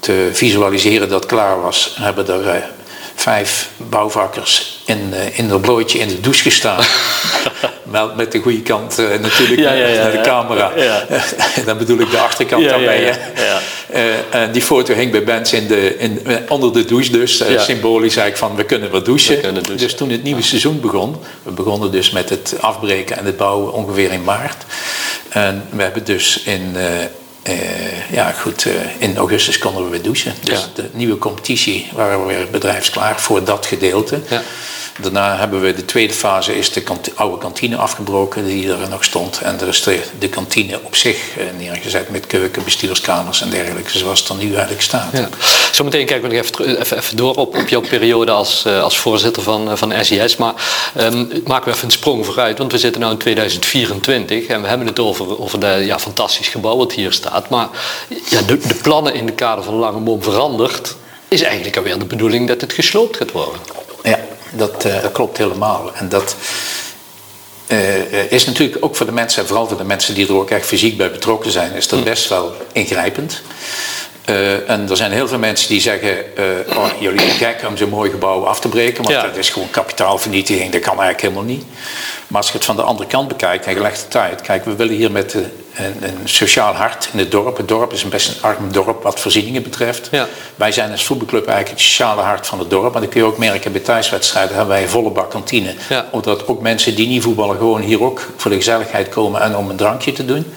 te 0.00 0.30
visualiseren 0.32 1.08
dat 1.08 1.20
het 1.20 1.28
klaar 1.30 1.60
was, 1.60 1.96
hebben 2.00 2.28
er 2.28 2.56
uh, 2.56 2.62
vijf 3.16 3.68
bouwvakkers 3.76 4.82
in, 4.84 5.10
uh, 5.12 5.38
in 5.38 5.50
een 5.50 5.60
blootje 5.60 5.98
in 5.98 6.08
de 6.08 6.20
douche 6.20 6.42
gestaan. 6.42 6.84
Wel 7.82 8.14
met 8.16 8.32
de 8.32 8.38
goede 8.38 8.62
kant 8.62 8.98
uh, 8.98 9.08
natuurlijk 9.08 9.60
Ja, 9.60 9.72
ja, 9.72 9.86
ja, 9.86 10.02
naar 10.02 10.12
de 10.12 10.20
camera. 10.20 10.72
Ja. 10.76 11.06
Dan 11.66 11.78
bedoel 11.78 11.98
ik 11.98 12.10
de 12.10 12.18
achterkant 12.18 12.64
daarbij. 12.64 13.18
en 14.30 14.52
die 14.52 14.62
foto 14.62 14.94
hing 14.94 15.10
bij 15.10 15.24
Benz 15.24 15.52
in 15.52 15.66
de, 15.66 15.98
in, 15.98 16.20
onder 16.48 16.72
de 16.72 16.84
douche 16.84 17.12
dus. 17.12 17.42
Symbolisch 17.58 18.16
eigenlijk 18.16 18.36
van 18.36 18.56
we 18.56 18.64
kunnen 18.64 18.90
wat 18.90 19.04
douchen. 19.04 19.34
We 19.34 19.40
kunnen 19.40 19.62
douchen. 19.62 19.86
Dus 19.86 19.96
toen 19.96 20.10
het 20.10 20.22
nieuwe 20.22 20.42
seizoen 20.42 20.80
begon. 20.80 21.16
We 21.42 21.50
begonnen 21.50 21.90
dus 21.90 22.10
met 22.10 22.30
het 22.30 22.54
afbreken 22.60 23.18
en 23.18 23.24
het 23.24 23.36
bouwen 23.36 23.72
ongeveer 23.72 24.12
in 24.12 24.24
maart. 24.24 24.64
En 25.28 25.64
we 25.70 25.82
hebben 25.82 26.04
dus 26.04 26.42
in, 26.42 26.76
uh, 27.48 28.10
ja, 28.10 28.32
goed, 28.32 28.66
in 28.98 29.16
augustus 29.16 29.58
konden 29.58 29.84
we 29.84 29.90
weer 29.90 30.02
douchen. 30.02 30.34
Dus 30.42 30.68
de 30.74 30.88
nieuwe 30.92 31.18
competitie 31.18 31.90
waren 31.94 32.20
we 32.20 32.34
weer 32.34 32.50
bedrijfsklaar 32.50 33.20
voor 33.20 33.44
dat 33.44 33.66
gedeelte. 33.66 34.20
Ja. 34.28 34.42
Daarna 35.02 35.36
hebben 35.36 35.60
we 35.60 35.74
de 35.74 35.84
tweede 35.84 36.14
fase, 36.14 36.58
is 36.58 36.72
de 36.72 36.82
oude 37.14 37.38
kantine 37.38 37.76
afgebroken 37.76 38.46
die 38.46 38.72
er 38.72 38.88
nog 38.88 39.04
stond. 39.04 39.40
En 39.40 39.60
er 39.60 39.68
is 39.68 39.82
de, 40.18 40.28
kantine 40.28 40.80
op 40.82 40.96
zich 40.96 41.36
eh, 41.36 41.44
neergezet 41.58 42.10
met 42.10 42.26
keuken, 42.26 42.64
bestuurskamers 42.64 43.40
en 43.40 43.50
dergelijke, 43.50 43.98
zoals 43.98 44.20
het 44.20 44.28
er 44.28 44.34
nu 44.34 44.50
eigenlijk 44.50 44.82
staat. 44.82 45.12
Ja. 45.12 45.28
Zometeen 45.72 46.06
kijken 46.06 46.28
we 46.28 46.36
nog 46.36 46.44
even, 46.44 46.80
even, 46.80 46.96
even, 46.96 47.16
door 47.16 47.34
op, 47.34 47.56
op 47.56 47.68
jouw 47.68 47.80
periode 47.80 48.30
als, 48.30 48.64
eh, 48.64 48.82
als 48.82 48.98
voorzitter 48.98 49.42
van, 49.42 49.70
eh, 49.70 49.76
van 49.76 49.92
SES. 50.04 50.36
Maar 50.36 50.54
um, 51.00 51.42
maken 51.44 51.64
we 51.64 51.74
even 51.74 51.84
een 51.84 51.90
sprong 51.90 52.24
vooruit, 52.26 52.58
want 52.58 52.72
we 52.72 52.78
zitten 52.78 53.00
nu 53.00 53.08
in 53.08 53.18
2024 53.18 54.46
en 54.46 54.62
we 54.62 54.68
hebben 54.68 54.86
het 54.86 54.98
over, 54.98 55.40
over 55.40 55.60
de 55.60 55.82
ja, 55.84 55.98
fantastisch 55.98 56.48
gebouw 56.48 56.76
wat 56.76 56.92
hier 56.92 57.12
staat. 57.12 57.48
Maar 57.48 57.68
ja, 58.28 58.42
de, 58.42 58.58
plannen 58.82 59.14
in 59.14 59.26
de 59.26 59.32
kader 59.32 59.64
van 59.64 59.74
Langebom 59.74 60.22
veranderd, 60.22 60.96
is 61.28 61.42
eigenlijk 61.42 61.76
alweer 61.76 61.98
de 61.98 62.04
bedoeling 62.04 62.48
dat 62.48 62.60
het 62.60 62.72
gesloopt 62.72 63.16
gaat 63.16 63.32
worden. 63.32 63.60
Ja, 64.56 64.66
dat, 64.66 64.84
uh, 64.84 65.12
klopt 65.12 65.38
helemaal. 65.38 65.94
En 65.94 66.08
dat 66.08 66.36
uh, 67.68 68.32
is 68.32 68.46
natuurlijk 68.46 68.84
ook 68.84 68.96
voor 68.96 69.06
de 69.06 69.12
mensen, 69.12 69.42
en 69.42 69.48
vooral 69.48 69.68
voor 69.68 69.76
de 69.76 69.84
mensen 69.84 70.14
die 70.14 70.26
er 70.28 70.34
ook 70.34 70.50
echt 70.50 70.66
fysiek 70.66 70.96
bij 70.96 71.10
betrokken 71.10 71.50
zijn, 71.50 71.72
is 71.72 71.88
dat 71.88 71.98
hm. 71.98 72.04
best 72.04 72.28
wel 72.28 72.54
ingrijpend. 72.72 73.42
Uh, 74.30 74.70
en 74.70 74.90
er 74.90 74.96
zijn 74.96 75.12
heel 75.12 75.28
veel 75.28 75.38
mensen 75.38 75.68
die 75.68 75.80
zeggen: 75.80 76.16
uh, 76.68 76.76
oh, 76.76 76.88
jullie 76.98 77.20
zijn 77.20 77.30
gek 77.30 77.68
om 77.68 77.76
zo'n 77.76 77.88
mooi 77.88 78.10
gebouw 78.10 78.46
af 78.46 78.60
te 78.60 78.68
breken, 78.68 79.04
want 79.04 79.22
dat 79.22 79.36
is 79.36 79.50
gewoon 79.50 79.70
kapitaalvernietiging, 79.70 80.72
dat 80.72 80.80
kan 80.80 81.00
eigenlijk 81.00 81.20
helemaal 81.20 81.42
niet. 81.42 81.64
Maar 82.26 82.40
als 82.40 82.50
je 82.50 82.56
het 82.56 82.64
van 82.64 82.76
de 82.76 82.82
andere 82.82 83.08
kant 83.08 83.28
bekijkt 83.28 83.66
en 83.66 83.92
tijd, 84.08 84.40
kijk, 84.40 84.64
we 84.64 84.76
willen 84.76 84.94
hier 84.94 85.10
met 85.10 85.34
een, 85.34 85.50
een, 86.00 86.18
sociaal 86.24 86.74
hart 86.74 87.08
in 87.12 87.18
het 87.18 87.30
dorp. 87.30 87.56
Het 87.56 87.68
dorp 87.68 87.92
is 87.92 88.02
een 88.02 88.08
best 88.08 88.28
een 88.28 88.42
arm 88.42 88.72
dorp 88.72 89.02
wat 89.02 89.20
voorzieningen 89.20 89.62
betreft. 89.62 90.08
Ja. 90.10 90.26
Wij 90.54 90.72
zijn 90.72 90.90
als 90.90 91.04
voetbalclub 91.04 91.46
eigenlijk 91.46 91.78
het 91.78 91.88
sociale 91.88 92.22
hart 92.22 92.46
van 92.46 92.58
het 92.58 92.70
dorp. 92.70 92.92
Maar 92.92 93.00
dat 93.00 93.10
kun 93.10 93.20
je 93.20 93.26
ook 93.26 93.38
merken 93.38 93.72
bij 93.72 93.80
thuiswedstrijden 93.80 94.56
hebben 94.56 94.74
wij 94.74 94.82
een 94.82 94.88
volle 94.88 95.10
bak 95.10 95.30
kantine. 95.30 95.74
Ja. 95.88 96.08
Omdat 96.10 96.46
ook 96.46 96.60
mensen 96.60 96.94
die 96.94 97.08
niet 97.08 97.22
voetballen 97.22 97.56
gewoon 97.56 97.80
hier 97.80 98.02
ook 98.02 98.26
voor 98.36 98.50
de 98.50 98.56
gezelligheid 98.56 99.08
komen 99.08 99.40
en 99.40 99.56
om 99.56 99.70
een 99.70 99.76
drankje 99.76 100.12
te 100.12 100.24
doen. 100.24 100.54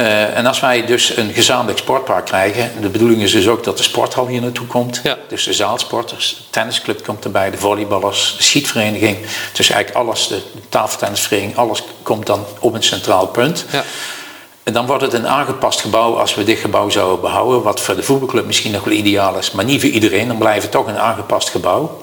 Uh, 0.00 0.36
en 0.36 0.46
als 0.46 0.60
wij 0.60 0.86
dus 0.86 1.16
een 1.16 1.32
gezamenlijk 1.32 1.78
sportpark 1.78 2.24
krijgen, 2.24 2.72
de 2.80 2.88
bedoeling 2.88 3.22
is 3.22 3.32
dus 3.32 3.48
ook 3.48 3.64
dat 3.64 3.76
de 3.76 3.82
sporthal 3.82 4.26
hier 4.26 4.40
naartoe 4.40 4.66
komt. 4.66 5.00
Ja. 5.02 5.16
Dus 5.28 5.44
de 5.44 5.52
zaalsporters, 5.52 6.36
de 6.36 6.50
tennisclub 6.50 7.04
komt 7.04 7.24
erbij, 7.24 7.50
de 7.50 7.56
volleyballers, 7.56 8.34
de 8.36 8.42
schietvereniging. 8.42 9.18
Dus 9.52 9.70
eigenlijk 9.70 10.06
alles, 10.06 10.28
de 10.28 10.40
tafeltennisvereniging, 10.68 11.56
alles 11.56 11.82
komt 12.02 12.26
dan 12.26 12.44
op 12.58 12.74
een 12.74 12.82
centraal 12.82 13.26
punt. 13.26 13.64
Ja. 13.70 13.84
En 14.62 14.72
dan 14.72 14.86
wordt 14.86 15.02
het 15.02 15.12
een 15.12 15.28
aangepast 15.28 15.80
gebouw 15.80 16.18
als 16.18 16.34
we 16.34 16.44
dit 16.44 16.58
gebouw 16.58 16.90
zouden 16.90 17.20
behouden, 17.20 17.62
wat 17.62 17.80
voor 17.80 17.96
de 17.96 18.02
voetbalclub 18.02 18.46
misschien 18.46 18.72
nog 18.72 18.84
wel 18.84 18.94
ideaal 18.94 19.38
is, 19.38 19.50
maar 19.50 19.64
niet 19.64 19.80
voor 19.80 19.90
iedereen. 19.90 20.28
Dan 20.28 20.38
blijft 20.38 20.62
het 20.62 20.70
toch 20.70 20.86
een 20.86 20.98
aangepast 20.98 21.48
gebouw. 21.48 22.02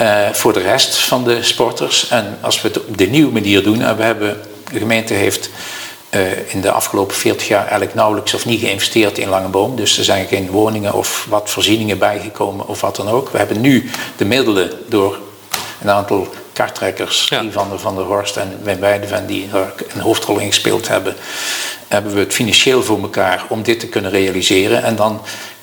Uh, 0.00 0.28
voor 0.32 0.52
de 0.52 0.60
rest 0.60 0.96
van 0.96 1.24
de 1.24 1.42
sporters. 1.42 2.08
En 2.08 2.38
als 2.40 2.62
we 2.62 2.68
het 2.68 2.86
op 2.86 2.98
de 2.98 3.06
nieuwe 3.06 3.32
manier 3.32 3.62
doen, 3.62 3.82
en 3.82 3.96
we 3.96 4.02
hebben, 4.02 4.40
de 4.72 4.78
gemeente 4.78 5.14
heeft 5.14 5.50
in 6.46 6.60
de 6.60 6.70
afgelopen 6.70 7.16
40 7.16 7.48
jaar 7.48 7.60
eigenlijk 7.60 7.94
nauwelijks 7.94 8.34
of 8.34 8.44
niet 8.44 8.60
geïnvesteerd 8.60 9.18
in 9.18 9.28
Langeboom. 9.28 9.76
Dus 9.76 9.98
er 9.98 10.04
zijn 10.04 10.26
geen 10.26 10.50
woningen 10.50 10.92
of 10.92 11.26
wat 11.28 11.50
voorzieningen 11.50 11.98
bijgekomen 11.98 12.68
of 12.68 12.80
wat 12.80 12.96
dan 12.96 13.08
ook. 13.08 13.30
We 13.30 13.38
hebben 13.38 13.60
nu 13.60 13.90
de 14.16 14.24
middelen 14.24 14.70
door 14.88 15.18
een 15.80 15.90
aantal 15.90 16.28
kartrekkers, 16.52 17.26
ja. 17.28 17.44
van 17.50 17.68
der, 17.68 17.78
van 17.78 17.96
der 17.96 18.04
Horst 18.04 18.36
en 18.36 18.58
Wim 18.62 18.80
Weideven, 18.80 19.26
die 19.26 19.48
er 19.52 19.72
een 19.94 20.00
hoofdrol 20.00 20.38
in 20.38 20.46
gespeeld 20.46 20.88
hebben, 20.88 21.16
hebben 21.88 22.14
we 22.14 22.20
het 22.20 22.34
financieel 22.34 22.82
voor 22.82 23.00
elkaar 23.00 23.44
om 23.48 23.62
dit 23.62 23.80
te 23.80 23.86
kunnen 23.86 24.10
realiseren. 24.10 24.82
En 24.82 24.96
dan 24.96 25.20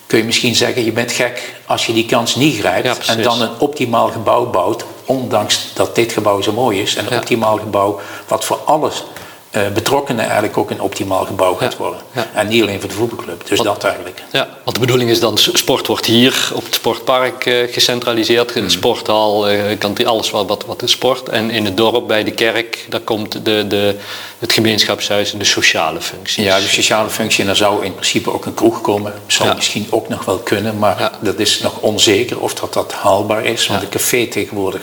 kun 0.08 0.18
je 0.18 0.24
misschien 0.24 0.56
zeggen, 0.56 0.86
je 0.86 0.92
bent 0.92 1.12
gek 1.12 1.56
als 1.66 1.86
je 1.86 1.94
die 1.94 2.06
kans 2.06 2.36
niet 2.36 2.60
grijpt 2.60 3.08
en 3.08 3.22
dan 3.22 3.42
een 3.42 3.60
optimaal 3.60 4.08
gebouw 4.08 4.50
bouwt, 4.50 4.86
ondanks 5.06 5.72
dat 5.74 5.96
dit 5.96 6.12
gebouw 6.12 6.42
zo 6.42 6.52
mooi 6.52 6.82
is. 6.82 6.96
Een 6.96 7.18
optimaal 7.18 7.58
gebouw 7.58 8.00
wat 8.28 8.46
voor 8.46 8.58
alles 8.58 9.04
uh, 9.52 9.68
betrokkenen 9.74 10.24
eigenlijk 10.24 10.58
ook 10.58 10.70
een 10.70 10.82
optimaal 10.82 11.26
gebouw 11.26 11.54
gaat 11.54 11.78
worden. 11.78 12.02
En 12.34 12.48
niet 12.48 12.62
alleen 12.62 12.80
voor 12.80 12.90
de 12.90 12.96
voetbalclub. 12.96 13.48
Dus 13.48 13.60
dat 13.60 13.84
eigenlijk. 13.84 14.24
Ja, 14.32 14.48
want 14.64 14.76
de 14.76 14.82
bedoeling 14.82 15.10
is 15.10 15.20
dan, 15.20 15.38
sport 15.38 15.88
wordt 15.88 16.06
hier 16.06 16.52
op 16.54 16.66
het 16.66 16.74
sportpark 16.74 17.46
uh, 17.46 17.74
gecentraliseerd. 17.74 18.54
De 18.54 18.60
hmm. 18.60 18.70
sporthal, 18.70 19.52
uh, 19.52 20.06
alles 20.06 20.30
wat, 20.30 20.48
wat, 20.48 20.66
wat 20.66 20.82
is 20.82 20.92
sport. 20.92 21.30
En 21.30 21.50
in 21.50 21.66
het 21.66 21.78
dorp 21.78 22.08
bij 22.08 22.24
de 22.24 22.32
kerk, 22.32 22.86
daar 22.90 23.00
komt 23.00 23.46
de, 23.46 23.68
de, 23.68 23.96
het 24.40 24.54
gemeenschapshuis 24.54 25.34
en 25.34 25.40
de 25.40 25.46
sociale 25.46 26.02
functie. 26.02 26.44
Ja, 26.44 26.60
de 26.60 26.68
sociale 26.68 27.10
functie. 27.10 27.40
En 27.42 27.46
daar 27.46 27.56
zou 27.56 27.86
in 27.86 27.94
principe 27.94 28.34
ook 28.34 28.46
een 28.46 28.54
kroeg 28.54 28.82
komen. 28.82 29.14
Zou 29.28 29.56
misschien 29.56 29.88
ook 29.90 30.10
nog 30.10 30.26
wel 30.26 30.38
kunnen. 30.38 30.78
Maar 30.78 31.12
dat 31.20 31.40
is 31.40 31.60
nog 31.60 31.80
onzeker 31.80 32.40
of 32.40 32.54
dat, 32.54 32.74
dat 32.74 32.94
haalbaar 32.94 33.46
is. 33.46 33.68
Want 33.68 33.82
een 33.82 33.90
café 33.90 34.28
tegenwoordig 34.28 34.82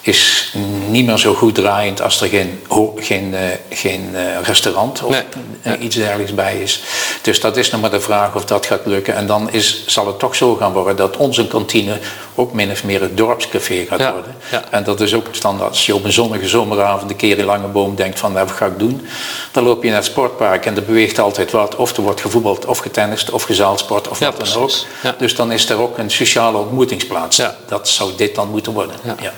is 0.00 0.52
niet 0.88 1.06
meer 1.06 1.18
zo 1.18 1.34
goed 1.34 1.54
draaiend 1.54 2.02
als 2.02 2.20
er 2.20 2.28
geen, 2.28 2.60
geen, 2.96 3.32
uh, 3.32 3.38
geen 3.70 4.08
uh, 4.12 4.20
restaurant 4.42 5.02
of 5.02 5.22
nee. 5.62 5.78
iets 5.78 5.96
dergelijks 5.96 6.34
bij 6.34 6.60
is. 6.60 6.82
Dus 7.22 7.40
dat 7.40 7.56
is 7.56 7.70
nog 7.70 7.80
maar 7.80 7.90
de 7.90 8.00
vraag 8.00 8.34
of 8.34 8.44
dat 8.44 8.66
gaat 8.66 8.86
lukken. 8.86 9.14
En 9.14 9.26
dan 9.26 9.50
is, 9.50 9.82
zal 9.86 10.06
het 10.06 10.18
toch 10.18 10.34
zo 10.34 10.54
gaan 10.54 10.72
worden 10.72 10.96
dat 10.96 11.16
onze 11.16 11.46
kantine 11.46 11.98
ook 12.34 12.52
min 12.52 12.70
of 12.70 12.84
meer 12.84 13.00
het 13.00 13.16
dorpscafé 13.16 13.84
gaat 13.88 14.12
worden. 14.12 14.36
Ja. 14.50 14.64
En 14.70 14.84
dat 14.84 15.00
is 15.00 15.14
ook 15.14 15.26
standaard. 15.30 15.70
Als 15.70 15.86
je 15.86 15.94
op 15.94 16.04
een 16.04 16.12
zonnige 16.12 16.48
zomeravond 16.48 17.10
een 17.10 17.16
keer 17.16 17.38
in 17.38 17.44
Langeboom 17.44 17.94
denkt 17.94 18.18
van 18.18 18.32
nou, 18.32 18.46
wat 18.46 18.56
ga 18.56 18.66
ik 18.66 18.78
doen? 18.78 19.06
Dan 19.52 19.64
loop 19.64 19.82
je 19.82 19.88
naar 19.88 19.98
het 19.98 20.06
sportpark 20.06 20.66
en 20.66 20.76
er 20.76 20.84
beweegt 20.84 21.18
altijd 21.18 21.50
wat. 21.50 21.76
Of 21.76 21.96
er 21.96 22.02
wordt 22.02 22.20
gevoetbald 22.20 22.66
of 22.66 22.78
getennist 22.78 23.30
of 23.30 23.42
gezaalsport 23.42 24.08
of 24.08 24.18
wat 24.18 24.52
dan 24.52 24.62
ook. 24.62 24.72
Dus 25.18 25.34
dan 25.34 25.52
is 25.52 25.68
er 25.68 25.80
ook 25.80 25.98
een 25.98 26.10
sociale 26.10 26.58
ontmoetingsplaats. 26.58 27.42
Dat 27.68 27.88
zou 27.88 28.10
dit 28.16 28.34
dan 28.34 28.50
moeten 28.50 28.72
worden. 28.72 28.96
Ja. 29.04 29.32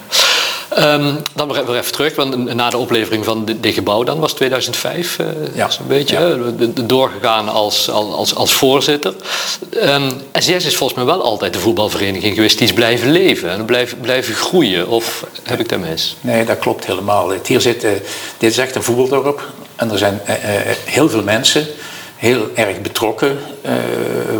Um, 0.78 1.22
dan 1.34 1.52
weer 1.52 1.76
even 1.76 1.92
terug, 1.92 2.14
want 2.14 2.54
na 2.54 2.70
de 2.70 2.76
oplevering 2.76 3.24
van 3.24 3.44
dit 3.44 3.74
gebouw 3.74 4.02
dan 4.02 4.18
was 4.18 4.32
2005 4.32 5.18
uh, 5.18 5.28
eh, 5.28 5.34
ja. 5.54 5.70
zo'n 5.70 5.86
beetje 5.86 6.18
ja. 6.58 6.66
doorgegaan 6.84 7.48
als, 7.48 7.90
als, 7.90 8.34
als 8.34 8.52
voorzitter. 8.52 9.14
Um, 9.74 9.80
ehm, 9.80 10.10
SES 10.32 10.64
is 10.64 10.76
volgens 10.76 10.98
mij 10.98 11.08
wel 11.08 11.22
altijd 11.22 11.52
de 11.52 11.58
voetbalvereniging 11.58 12.34
geweest 12.34 12.58
die 12.58 12.66
is 12.66 12.72
blijven 12.72 13.10
leven 13.10 13.50
en 13.50 13.64
blijven, 13.64 14.00
blijven 14.00 14.34
groeien. 14.34 14.88
Of 14.88 15.26
heb 15.42 15.60
ik 15.60 15.68
dat 15.68 15.78
mis? 15.78 16.16
Nee, 16.20 16.44
dat 16.44 16.58
klopt 16.58 16.86
helemaal. 16.86 17.32
Hier 17.44 17.60
zit, 17.60 17.84
uh, 17.84 17.90
dit 18.38 18.50
is 18.50 18.58
echt 18.58 18.74
een 18.74 18.82
voetbaldorp 18.82 19.50
en 19.76 19.90
er 19.90 19.98
zijn 19.98 20.20
uh, 20.28 20.34
heel 20.84 21.08
veel 21.08 21.22
mensen 21.22 21.66
heel 22.22 22.50
erg 22.54 22.80
betrokken 22.80 23.38
uh, 23.66 23.72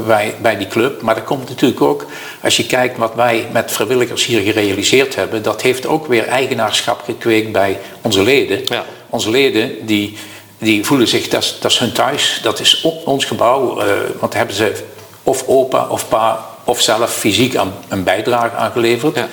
bij, 0.07 0.35
bij 0.41 0.57
die 0.57 0.67
club. 0.67 1.03
Maar 1.03 1.15
dat 1.15 1.25
komt 1.25 1.49
natuurlijk 1.49 1.81
ook, 1.81 2.07
als 2.43 2.57
je 2.57 2.67
kijkt 2.67 2.97
wat 2.97 3.15
wij 3.15 3.47
met 3.53 3.73
vrijwilligers 3.73 4.25
hier 4.25 4.41
gerealiseerd 4.41 5.15
hebben, 5.15 5.43
dat 5.43 5.63
heeft 5.63 5.87
ook 5.87 6.07
weer 6.07 6.27
eigenaarschap 6.27 7.03
gekweekt 7.05 7.53
bij 7.53 7.79
onze 8.01 8.23
leden. 8.23 8.61
Ja. 8.65 8.85
Onze 9.09 9.31
leden 9.31 9.87
die, 9.87 10.17
die 10.59 10.85
voelen 10.85 11.09
zich, 11.09 11.29
dat 11.29 11.43
is, 11.43 11.57
dat 11.61 11.71
is 11.71 11.79
hun 11.79 11.93
thuis, 11.93 12.41
dat 12.43 12.61
is 12.61 12.81
op 12.81 13.07
ons 13.07 13.25
gebouw. 13.25 13.83
Uh, 13.83 13.93
want 14.19 14.35
hebben 14.35 14.57
ze 14.57 14.85
of 15.23 15.47
opa 15.47 15.87
of 15.89 16.09
pa 16.09 16.47
of 16.65 16.81
zelf 16.81 17.15
fysiek 17.15 17.57
aan, 17.57 17.75
een 17.89 18.05
bijdrage 18.05 18.57
aangeleverd. 18.57 19.17
Ja. 19.17 19.29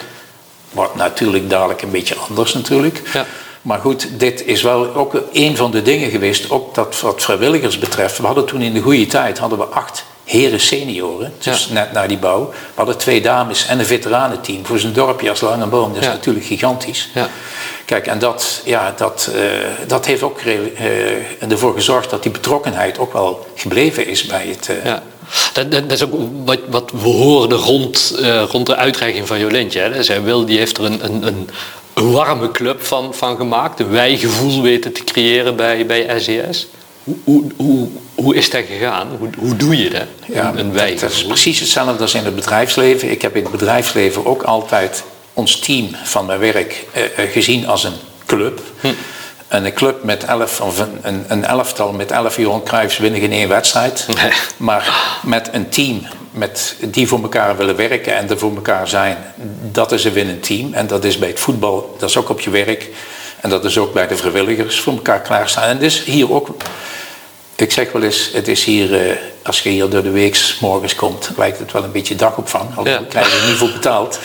Wordt 0.71 0.95
natuurlijk 0.95 1.49
dadelijk 1.49 1.81
een 1.81 1.91
beetje 1.91 2.15
anders 2.29 2.53
natuurlijk. 2.53 3.01
Ja. 3.13 3.25
Maar 3.61 3.79
goed, 3.79 4.07
dit 4.19 4.45
is 4.45 4.61
wel 4.61 4.95
ook 4.95 5.13
een 5.33 5.57
van 5.57 5.71
de 5.71 5.81
dingen 5.81 6.09
geweest, 6.09 6.51
ook 6.51 6.75
dat 6.75 6.99
wat 6.99 7.21
vrijwilligers 7.21 7.79
betreft. 7.79 8.17
We 8.17 8.25
hadden 8.25 8.45
toen 8.45 8.61
in 8.61 8.73
de 8.73 8.81
goede 8.81 9.05
tijd 9.05 9.37
hadden 9.37 9.57
we 9.57 9.65
acht 9.65 10.03
heren 10.23 10.59
senioren, 10.59 11.33
dus 11.37 11.69
net 11.69 11.91
na 11.91 12.07
die 12.07 12.17
bouw. 12.17 12.49
We 12.49 12.55
hadden 12.75 12.97
twee 12.97 13.21
dames 13.21 13.65
en 13.65 13.79
een 13.79 13.85
veteranenteam 13.85 14.65
voor 14.65 14.79
zo'n 14.79 14.93
dorpje 14.93 15.29
als 15.29 15.41
Langenboom. 15.41 15.93
Dat 15.93 16.01
is 16.01 16.07
natuurlijk 16.07 16.45
gigantisch. 16.45 17.09
Ja. 17.13 17.29
Kijk, 17.85 18.07
en 18.07 18.19
dat, 18.19 18.61
ja, 18.65 18.93
dat, 18.97 19.29
uh, 19.35 19.41
dat 19.87 20.05
heeft 20.05 20.23
ook 20.23 20.41
uh, 20.41 21.51
ervoor 21.51 21.73
gezorgd 21.73 22.09
dat 22.09 22.23
die 22.23 22.31
betrokkenheid 22.31 22.99
ook 22.99 23.13
wel 23.13 23.47
gebleven 23.55 24.07
is 24.07 24.25
bij 24.25 24.47
het... 24.47 24.69
Uh, 24.69 24.85
ja. 24.85 25.03
Dat, 25.53 25.71
dat, 25.71 25.91
is 25.91 26.03
ook 26.03 26.13
wat, 26.45 26.59
wat 26.69 26.91
we 26.91 27.07
hoorden 27.09 27.57
rond, 27.57 28.15
rond 28.49 28.65
de 28.65 28.75
uitreiking 28.75 29.27
van 29.27 29.39
Jolentje. 29.39 29.79
Hè. 29.79 30.03
Zij 30.03 30.21
wil, 30.23 30.45
die 30.45 30.57
heeft 30.57 30.77
er 30.77 30.83
een, 30.83 31.05
een, 31.05 31.27
een 31.27 31.49
een 31.99 32.11
warme 32.11 32.51
club 32.51 32.83
van, 32.83 33.13
van 33.13 33.37
gemaakt. 33.37 33.79
Een 33.79 33.89
wijgevoel 33.89 34.61
weten 34.61 34.93
te 34.93 35.03
creëren 35.03 35.55
bij, 35.55 35.85
bij 35.85 36.19
SES. 36.19 36.67
Hoe, 37.03 37.15
hoe, 37.23 37.43
hoe, 37.55 37.87
hoe 38.15 38.35
is 38.35 38.49
dat 38.49 38.63
gegaan? 38.67 39.07
Hoe, 39.19 39.29
hoe 39.37 39.55
doe 39.55 39.77
je 39.77 39.89
dat? 39.89 40.07
Ja, 40.27 40.53
een 40.55 40.73
dat 40.73 41.11
is 41.11 41.25
precies 41.25 41.59
hetzelfde 41.59 42.01
als 42.01 42.13
in 42.13 42.25
het 42.25 42.35
bedrijfsleven. 42.35 43.11
Ik 43.11 43.21
heb 43.21 43.35
in 43.35 43.41
het 43.41 43.51
bedrijfsleven 43.51 44.25
ook 44.25 44.43
altijd 44.43 45.03
ons 45.33 45.59
team 45.59 45.89
van 46.03 46.25
mijn 46.25 46.39
werk 46.39 46.85
eh, 46.91 47.03
eh 47.03 47.31
gezien 47.31 47.67
als 47.67 47.83
een 47.83 47.97
club. 48.25 48.61
Hm. 48.79 48.87
En 49.47 49.65
een 49.65 49.73
club 49.73 50.03
met 50.03 50.23
elf, 50.23 50.61
of 50.61 50.79
een, 50.79 50.99
een, 51.01 51.25
een 51.27 51.45
elftal 51.45 51.91
met 51.91 52.11
elf 52.11 52.37
Johan 52.37 52.63
Cruijffs 52.63 52.97
winnen 52.97 53.19
geen 53.19 53.31
één 53.31 53.49
wedstrijd. 53.49 54.05
Nee. 54.21 54.31
Maar 54.57 55.19
met 55.23 55.49
een 55.51 55.69
team 55.69 56.01
met, 56.39 56.75
die 56.81 57.07
voor 57.07 57.21
elkaar 57.21 57.57
willen 57.57 57.75
werken 57.75 58.15
en 58.15 58.29
er 58.29 58.37
voor 58.37 58.55
elkaar 58.55 58.87
zijn, 58.87 59.17
dat 59.71 59.91
is 59.91 60.03
een 60.03 60.13
winnend 60.13 60.43
team. 60.43 60.73
En 60.73 60.87
dat 60.87 61.03
is 61.03 61.17
bij 61.17 61.29
het 61.29 61.39
voetbal, 61.39 61.95
dat 61.99 62.09
is 62.09 62.17
ook 62.17 62.29
op 62.29 62.39
je 62.39 62.49
werk. 62.49 62.89
En 63.41 63.49
dat 63.49 63.65
is 63.65 63.77
ook 63.77 63.93
bij 63.93 64.07
de 64.07 64.17
vrijwilligers 64.17 64.79
voor 64.79 64.93
elkaar 64.93 65.21
klaarstaan. 65.21 65.63
En 65.63 65.79
dus 65.79 66.03
hier 66.03 66.33
ook 66.33 66.47
Ik 67.55 67.71
zeg 67.71 67.91
wel 67.91 68.03
eens, 68.03 68.29
het 68.33 68.47
is 68.47 68.63
hier, 68.63 69.19
als 69.43 69.61
je 69.61 69.69
hier 69.69 69.89
door 69.89 70.03
de 70.03 70.11
week 70.11 70.55
morgens 70.59 70.95
komt, 70.95 71.31
lijkt 71.37 71.59
het 71.59 71.71
wel 71.71 71.83
een 71.83 71.91
beetje 71.91 72.15
dagopvang. 72.15 72.75
Al 72.75 72.87
ja. 72.87 73.01
krijgen 73.09 73.41
we 73.41 73.47
niet 73.47 73.57
voor 73.57 73.71
betaald. 73.71 74.19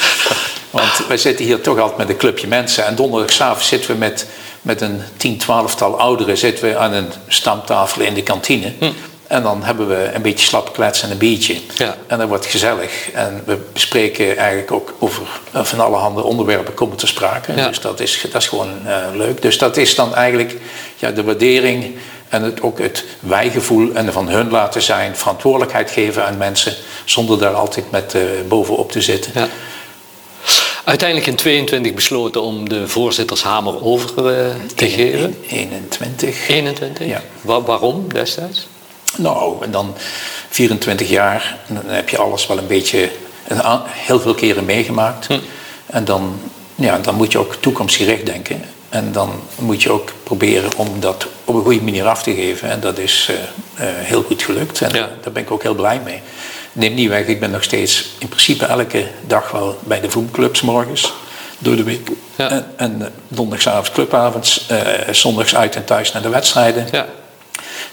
Want 0.70 1.06
wij 1.08 1.16
zitten 1.16 1.44
hier 1.44 1.60
toch 1.60 1.78
altijd 1.78 1.98
met 1.98 2.08
een 2.08 2.16
clubje 2.16 2.46
mensen. 2.46 2.86
En 2.86 2.94
donderdagavond 2.94 3.64
zitten 3.64 3.90
we 3.90 3.96
met, 3.96 4.26
met 4.62 4.80
een 4.80 5.02
tien, 5.16 5.38
twaalftal 5.38 5.98
ouderen 5.98 6.36
zitten 6.36 6.68
we 6.68 6.76
aan 6.76 6.92
een 6.92 7.12
stamtafel 7.28 8.02
in 8.02 8.14
de 8.14 8.22
kantine. 8.22 8.72
Hm. 8.78 8.90
En 9.34 9.42
dan 9.42 9.62
hebben 9.62 9.88
we 9.88 10.10
een 10.14 10.22
beetje 10.22 10.46
slap 10.46 10.72
kletsen 10.72 11.06
en 11.06 11.12
een 11.12 11.18
biertje. 11.18 11.56
Ja. 11.76 11.96
En 12.06 12.18
dat 12.18 12.28
wordt 12.28 12.46
gezellig. 12.46 13.10
En 13.10 13.42
we 13.46 13.58
bespreken 13.72 14.36
eigenlijk 14.36 14.72
ook 14.72 14.94
over 14.98 15.22
van 15.52 15.80
allerhande 15.80 16.22
onderwerpen 16.22 16.74
komen 16.74 16.96
te 16.96 17.06
sprake. 17.06 17.54
Dus 17.54 17.80
dat 17.80 18.00
is, 18.00 18.26
dat 18.32 18.42
is 18.42 18.48
gewoon 18.48 18.70
uh, 18.86 18.96
leuk. 19.14 19.42
Dus 19.42 19.58
dat 19.58 19.76
is 19.76 19.94
dan 19.94 20.14
eigenlijk 20.14 20.56
ja, 20.96 21.10
de 21.10 21.24
waardering 21.24 21.96
en 22.28 22.42
het, 22.42 22.62
ook 22.62 22.78
het 22.78 23.04
wijgevoel 23.20 23.92
en 23.94 24.12
van 24.12 24.28
hun 24.28 24.50
laten 24.50 24.82
zijn, 24.82 25.16
verantwoordelijkheid 25.16 25.90
geven 25.90 26.26
aan 26.26 26.36
mensen, 26.36 26.74
zonder 27.04 27.38
daar 27.38 27.54
altijd 27.54 27.90
met 27.90 28.14
uh, 28.14 28.22
bovenop 28.48 28.92
te 28.92 29.00
zitten. 29.00 29.32
Ja. 29.34 29.48
Uiteindelijk 30.84 31.28
in 31.28 31.36
22 31.36 31.94
besloten 31.94 32.42
om 32.42 32.68
de 32.68 32.88
voorzittershamer 32.88 33.84
over 33.84 34.10
uh, 34.18 34.46
te 34.74 34.88
geven. 34.88 35.36
21. 35.48 36.48
21? 36.48 37.06
Ja. 37.06 37.22
waarom 37.42 38.12
destijds? 38.12 38.66
Nou, 39.16 39.64
en 39.64 39.70
dan 39.70 39.94
24 40.48 41.08
jaar, 41.08 41.56
dan 41.66 41.82
heb 41.86 42.08
je 42.08 42.18
alles 42.18 42.46
wel 42.46 42.58
een 42.58 42.66
beetje, 42.66 43.10
heel 43.88 44.20
veel 44.20 44.34
keren 44.34 44.64
meegemaakt. 44.64 45.26
Hm. 45.26 45.38
En 45.86 46.04
dan, 46.04 46.40
ja, 46.74 46.98
dan 46.98 47.14
moet 47.14 47.32
je 47.32 47.38
ook 47.38 47.54
toekomstgericht 47.54 48.26
denken. 48.26 48.64
En 48.88 49.12
dan 49.12 49.42
moet 49.58 49.82
je 49.82 49.90
ook 49.90 50.12
proberen 50.22 50.70
om 50.76 51.00
dat 51.00 51.26
op 51.44 51.54
een 51.54 51.62
goede 51.62 51.82
manier 51.82 52.06
af 52.06 52.22
te 52.22 52.34
geven. 52.34 52.70
En 52.70 52.80
dat 52.80 52.98
is 52.98 53.30
uh, 53.30 53.36
uh, 53.36 53.42
heel 53.96 54.22
goed 54.22 54.42
gelukt. 54.42 54.80
En 54.80 54.92
daar 54.92 55.32
ben 55.32 55.42
ik 55.42 55.50
ook 55.50 55.62
heel 55.62 55.74
blij 55.74 56.00
mee. 56.04 56.20
Neem 56.72 56.94
niet 56.94 57.08
weg, 57.08 57.26
ik 57.26 57.40
ben 57.40 57.50
nog 57.50 57.62
steeds 57.62 58.10
in 58.18 58.28
principe 58.28 58.64
elke 58.64 59.06
dag 59.26 59.50
wel 59.50 59.78
bij 59.84 60.00
de 60.00 60.10
voetbalclubs 60.10 60.60
morgens. 60.60 61.12
Door 61.58 61.76
de 61.76 61.82
week. 61.82 62.10
Ja. 62.36 62.50
En, 62.50 62.66
en 62.76 62.98
uh, 63.00 63.06
donderdagavond 63.28 63.90
clubavonds, 63.92 64.68
zondags 65.10 65.54
uit 65.54 65.76
en 65.76 65.84
thuis 65.84 66.12
naar 66.12 66.22
de 66.22 66.28
wedstrijden. 66.28 66.88
Ja. 66.90 67.06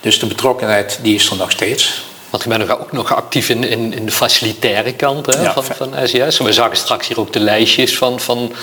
Dus 0.01 0.19
de 0.19 0.25
betrokkenheid 0.25 0.99
die 1.01 1.15
is 1.15 1.29
er 1.29 1.37
nog 1.37 1.51
steeds. 1.51 2.03
Want 2.29 2.43
je 2.43 2.49
bent 2.49 2.69
ook 2.69 2.91
nog 2.91 3.15
actief 3.15 3.49
in, 3.49 3.63
in, 3.63 3.93
in 3.93 4.05
de 4.05 4.11
facilitaire 4.11 4.93
kant 4.93 5.25
hè, 5.25 5.51
van, 5.51 5.63
van 5.63 5.93
SES. 6.03 6.37
We 6.37 6.53
zagen 6.53 6.77
straks 6.77 7.07
hier 7.07 7.19
ook 7.19 7.33
de 7.33 7.39
lijstjes 7.39 7.97
van, 7.97 8.19
van 8.19 8.53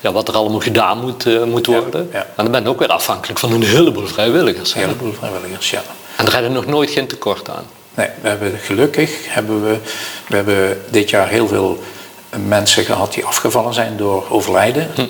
ja, 0.00 0.12
wat 0.12 0.28
er 0.28 0.34
allemaal 0.34 0.60
gedaan 0.60 1.00
moet, 1.00 1.26
uh, 1.26 1.42
moet 1.42 1.66
worden. 1.66 2.08
Ja, 2.12 2.18
En 2.18 2.42
dan 2.44 2.50
ben 2.50 2.62
je 2.62 2.68
ook 2.68 2.78
weer 2.78 2.88
afhankelijk 2.88 3.38
van 3.38 3.52
een 3.52 3.62
heleboel 3.62 4.06
vrijwilligers. 4.06 4.74
Een 4.74 4.80
heleboel 4.80 5.12
vrijwilligers, 5.12 5.70
ja. 5.70 5.82
En 6.16 6.24
daar 6.24 6.32
hebben 6.32 6.52
we 6.52 6.56
nog 6.56 6.66
nooit 6.66 6.90
geen 6.90 7.06
tekort 7.06 7.48
aan. 7.48 7.66
Nee, 7.94 8.08
we 8.20 8.28
hebben 8.28 8.58
gelukkig 8.62 9.10
hebben 9.26 9.64
we, 9.64 9.78
we 10.28 10.36
hebben 10.36 10.82
dit 10.90 11.10
jaar 11.10 11.28
heel 11.28 11.48
veel 11.48 11.82
mensen 12.46 12.84
gehad 12.84 13.12
die 13.12 13.24
afgevallen 13.24 13.74
zijn 13.74 13.96
door 13.96 14.26
overlijden. 14.28 14.90
Hm. 14.94 15.02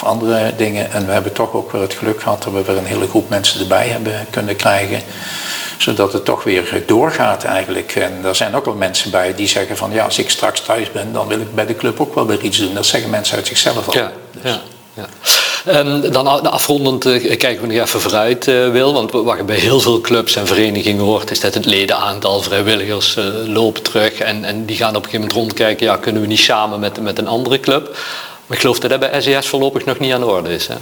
Of 0.00 0.08
andere 0.08 0.52
dingen. 0.56 0.92
En 0.92 1.06
we 1.06 1.12
hebben 1.12 1.32
toch 1.32 1.52
ook 1.52 1.72
weer 1.72 1.80
het 1.80 1.94
geluk 1.94 2.22
gehad 2.22 2.42
dat 2.42 2.52
we 2.52 2.62
weer 2.62 2.76
een 2.76 2.84
hele 2.84 3.08
groep 3.08 3.28
mensen 3.28 3.60
erbij 3.60 3.88
hebben 3.88 4.26
kunnen 4.30 4.56
krijgen 4.56 5.02
zodat 5.78 6.12
het 6.12 6.24
toch 6.24 6.44
weer 6.44 6.82
doorgaat 6.86 7.44
eigenlijk. 7.44 7.94
En 7.94 8.24
er 8.24 8.34
zijn 8.34 8.54
ook 8.54 8.64
wel 8.64 8.74
mensen 8.74 9.10
bij 9.10 9.34
die 9.34 9.48
zeggen 9.48 9.76
van 9.76 9.92
ja, 9.92 10.04
als 10.04 10.18
ik 10.18 10.30
straks 10.30 10.60
thuis 10.60 10.92
ben, 10.92 11.12
dan 11.12 11.28
wil 11.28 11.40
ik 11.40 11.54
bij 11.54 11.66
de 11.66 11.76
club 11.76 12.00
ook 12.00 12.14
wel 12.14 12.26
weer 12.26 12.40
iets 12.40 12.58
doen. 12.58 12.74
Dat 12.74 12.86
zeggen 12.86 13.10
mensen 13.10 13.36
uit 13.36 13.46
zichzelf 13.46 13.88
al. 13.88 13.94
Ja, 13.94 14.12
dus. 14.32 14.52
ja. 14.52 14.60
Ja. 14.94 15.78
Um, 15.78 16.12
dan 16.12 16.50
afrondend 16.50 17.06
uh, 17.06 17.36
kijken 17.36 17.60
we 17.60 17.74
nog 17.74 17.86
even 17.86 18.00
vooruit, 18.00 18.46
uh, 18.46 18.70
Wil. 18.70 18.92
Want 18.92 19.10
wat 19.10 19.36
je 19.36 19.44
bij 19.44 19.56
heel 19.56 19.80
veel 19.80 20.00
clubs 20.00 20.36
en 20.36 20.46
verenigingen 20.46 21.04
hoort, 21.04 21.30
is 21.30 21.40
dat 21.40 21.54
het 21.54 21.64
ledenaantal 21.64 22.40
vrijwilligers 22.40 23.16
uh, 23.16 23.24
lopen 23.46 23.82
terug. 23.82 24.12
En, 24.12 24.44
en 24.44 24.64
die 24.64 24.76
gaan 24.76 24.88
op 24.88 25.04
een 25.04 25.10
gegeven 25.10 25.20
moment 25.20 25.38
rondkijken, 25.38 25.86
ja, 25.86 25.96
kunnen 25.96 26.22
we 26.22 26.28
niet 26.28 26.38
samen 26.38 26.80
met, 26.80 27.00
met 27.00 27.18
een 27.18 27.28
andere 27.28 27.60
club. 27.60 27.96
Maar 28.48 28.56
ik 28.56 28.62
geloof 28.62 28.78
dat 28.78 28.90
dat 28.90 29.00
bij 29.00 29.20
SES 29.20 29.46
voorlopig 29.46 29.84
nog 29.84 29.98
niet 29.98 30.12
aan 30.12 30.20
de 30.20 30.26
orde 30.26 30.54
is. 30.54 30.66
Hè? 30.66 30.74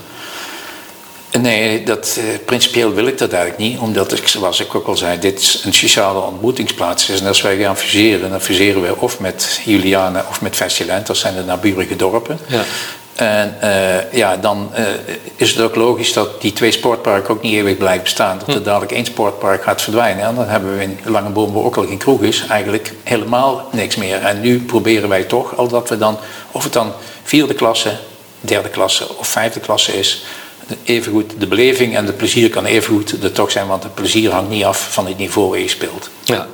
Nee, 1.39 1.83
dat, 1.83 2.17
uh, 2.19 2.25
principieel 2.45 2.95
wil 2.95 3.07
ik 3.07 3.19
dat 3.19 3.33
eigenlijk 3.33 3.71
niet. 3.71 3.79
Omdat, 3.79 4.13
ik, 4.13 4.29
zoals 4.29 4.61
ik 4.61 4.75
ook 4.75 4.87
al 4.87 4.97
zei, 4.97 5.19
dit 5.19 5.61
een 5.65 5.75
sociale 5.75 6.21
ontmoetingsplaats 6.21 7.09
is. 7.09 7.21
En 7.21 7.27
als 7.27 7.43
wij 7.43 7.57
gaan 7.57 7.77
fuseren, 7.77 8.31
dan 8.31 8.41
fuseren 8.41 8.83
we 8.83 8.97
of 8.97 9.21
met 9.21 9.61
Juliana 9.65 10.27
of 10.29 10.41
met 10.41 10.57
Vestilent. 10.57 11.07
Dat 11.07 11.17
zijn 11.17 11.35
de 11.35 11.43
naburige 11.43 11.97
dorpen. 11.97 12.39
Ja. 12.47 12.65
En 13.15 13.57
uh, 13.63 14.13
ja, 14.13 14.37
dan 14.37 14.71
uh, 14.79 14.85
is 15.37 15.51
het 15.51 15.61
ook 15.61 15.75
logisch 15.75 16.13
dat 16.13 16.41
die 16.41 16.53
twee 16.53 16.71
sportparken 16.71 17.35
ook 17.35 17.43
niet 17.43 17.55
eeuwig 17.55 17.77
blijven 17.77 18.03
bestaan. 18.03 18.39
Dat 18.39 18.49
er 18.49 18.55
hm. 18.55 18.63
dadelijk 18.63 18.93
één 18.93 19.05
sportpark 19.05 19.63
gaat 19.63 19.83
verdwijnen. 19.83 20.25
En 20.25 20.35
dan 20.35 20.49
hebben 20.49 20.77
we 20.77 20.83
in 20.83 20.99
Langeboom, 21.05 21.53
waar 21.53 21.65
ook 21.65 21.77
al 21.77 21.87
geen 21.87 21.99
kroeg 21.99 22.23
is, 22.23 22.47
eigenlijk 22.49 22.93
helemaal 23.03 23.69
niks 23.73 23.97
meer. 23.97 24.23
En 24.23 24.41
nu 24.41 24.61
proberen 24.61 25.09
wij 25.09 25.23
toch, 25.23 25.57
al 25.57 25.69
dat 25.69 25.89
we 25.89 25.99
dan, 25.99 26.19
of 26.51 26.65
het 26.65 26.73
dan 26.73 26.93
vierde 27.27 27.55
klasse, 27.55 27.99
derde 28.41 28.69
klasse 28.69 29.17
of 29.17 29.29
vijfde 29.29 29.61
klasse 29.61 29.99
is, 29.99 30.25
evengoed 30.85 31.33
de 31.39 31.47
beleving 31.47 31.97
en 31.97 32.07
het 32.07 32.17
plezier 32.17 32.51
kan 32.51 32.65
evengoed 32.65 33.23
er 33.23 33.33
toch 33.33 33.51
zijn, 33.51 33.67
want 33.67 33.83
het 33.83 33.95
plezier 33.95 34.31
hangt 34.31 34.51
niet 34.51 34.65
af 34.65 34.93
van 34.93 35.07
het 35.07 35.19
niveau 35.19 35.51
waar 35.51 35.59
je 35.59 35.69
speelt. 35.69 36.11
Ja, 36.25 36.49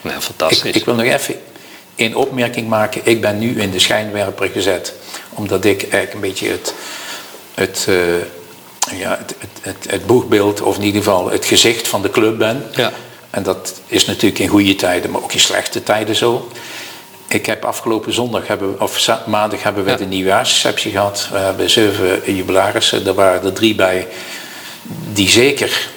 ja 0.00 0.20
fantastisch. 0.20 0.62
Ik, 0.62 0.74
ik 0.74 0.84
wil 0.84 0.94
nog 0.94 1.04
even 1.04 1.34
een 1.96 2.16
opmerking 2.16 2.68
maken. 2.68 3.00
Ik 3.04 3.20
ben 3.20 3.38
nu 3.38 3.60
in 3.60 3.70
de 3.70 3.78
schijnwerper 3.78 4.48
gezet, 4.48 4.92
omdat 5.28 5.64
ik 5.64 5.80
eigenlijk 5.82 6.14
een 6.14 6.20
beetje 6.20 6.48
het, 6.48 6.74
het, 7.54 7.86
uh, 7.88 7.96
ja, 8.98 9.18
het, 9.18 9.34
het, 9.60 9.90
het, 9.90 10.06
boegbeeld, 10.06 10.60
of 10.60 10.76
in 10.76 10.82
ieder 10.82 11.02
geval 11.02 11.30
het 11.30 11.44
gezicht 11.44 11.88
van 11.88 12.02
de 12.02 12.10
club 12.10 12.38
ben. 12.38 12.66
Ja. 12.74 12.92
En 13.30 13.42
dat 13.42 13.80
is 13.86 14.06
natuurlijk 14.06 14.40
in 14.40 14.48
goede 14.48 14.74
tijden, 14.74 15.10
maar 15.10 15.22
ook 15.22 15.32
in 15.32 15.40
slechte 15.40 15.82
tijden 15.82 16.16
zo. 16.16 16.48
Ik 17.28 17.46
heb 17.46 17.64
afgelopen 17.64 18.12
zondag, 18.12 18.46
hebben, 18.46 18.80
of 18.80 19.26
maandag, 19.26 19.62
hebben 19.62 19.84
we 19.84 19.90
ja. 19.90 19.96
de 19.96 20.04
nieuwjaarsreceptie 20.04 20.90
gehad. 20.90 21.28
We 21.32 21.38
hebben 21.38 21.70
zeven 21.70 22.34
jubilarissen. 22.34 23.06
Er 23.06 23.14
waren 23.14 23.44
er 23.44 23.52
drie 23.52 23.74
bij 23.74 24.06
die 25.12 25.28
zeker 25.28 25.88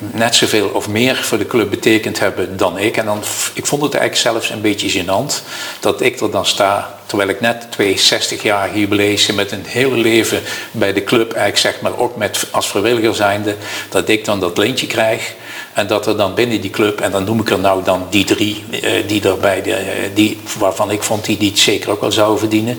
net 0.00 0.34
zoveel 0.34 0.68
of 0.68 0.88
meer 0.88 1.16
voor 1.16 1.38
de 1.38 1.46
club 1.46 1.70
betekend 1.70 2.18
hebben 2.18 2.56
dan 2.56 2.78
ik. 2.78 2.96
En 2.96 3.04
dan, 3.04 3.22
ik 3.52 3.66
vond 3.66 3.82
het 3.82 3.94
eigenlijk 3.94 4.22
zelfs 4.22 4.50
een 4.50 4.60
beetje 4.60 5.02
gênant 5.02 5.42
dat 5.80 6.00
ik 6.00 6.20
er 6.20 6.30
dan 6.30 6.46
sta, 6.46 6.98
terwijl 7.06 7.28
ik 7.28 7.40
net 7.40 7.66
62 7.70 8.42
jaar 8.42 8.78
jubileum 8.78 9.34
met 9.34 9.52
een 9.52 9.64
hele 9.66 9.96
leven 9.96 10.42
bij 10.70 10.92
de 10.92 11.04
club, 11.04 11.32
eigenlijk 11.32 11.58
zeg 11.58 11.80
maar 11.80 11.98
ook 11.98 12.16
met, 12.16 12.46
als 12.50 12.68
vrijwilliger 12.68 13.14
zijnde, 13.14 13.56
dat 13.88 14.08
ik 14.08 14.24
dan 14.24 14.40
dat 14.40 14.58
leentje 14.58 14.86
krijg. 14.86 15.34
En 15.72 15.86
dat 15.86 16.06
er 16.06 16.16
dan 16.16 16.34
binnen 16.34 16.60
die 16.60 16.70
club, 16.70 17.00
en 17.00 17.10
dan 17.10 17.24
noem 17.24 17.40
ik 17.40 17.50
er 17.50 17.58
nou 17.58 17.84
dan 17.84 18.06
die 18.10 18.24
drie, 18.24 18.64
eh, 18.70 18.90
die 19.06 19.22
erbij, 19.22 19.62
de, 19.62 19.74
eh, 19.74 19.84
die, 20.14 20.38
waarvan 20.58 20.90
ik 20.90 21.02
vond 21.02 21.24
die, 21.24 21.36
die 21.36 21.50
het 21.50 21.58
zeker 21.58 21.90
ook 21.90 22.00
wel 22.00 22.12
zouden 22.12 22.38
verdienen. 22.38 22.78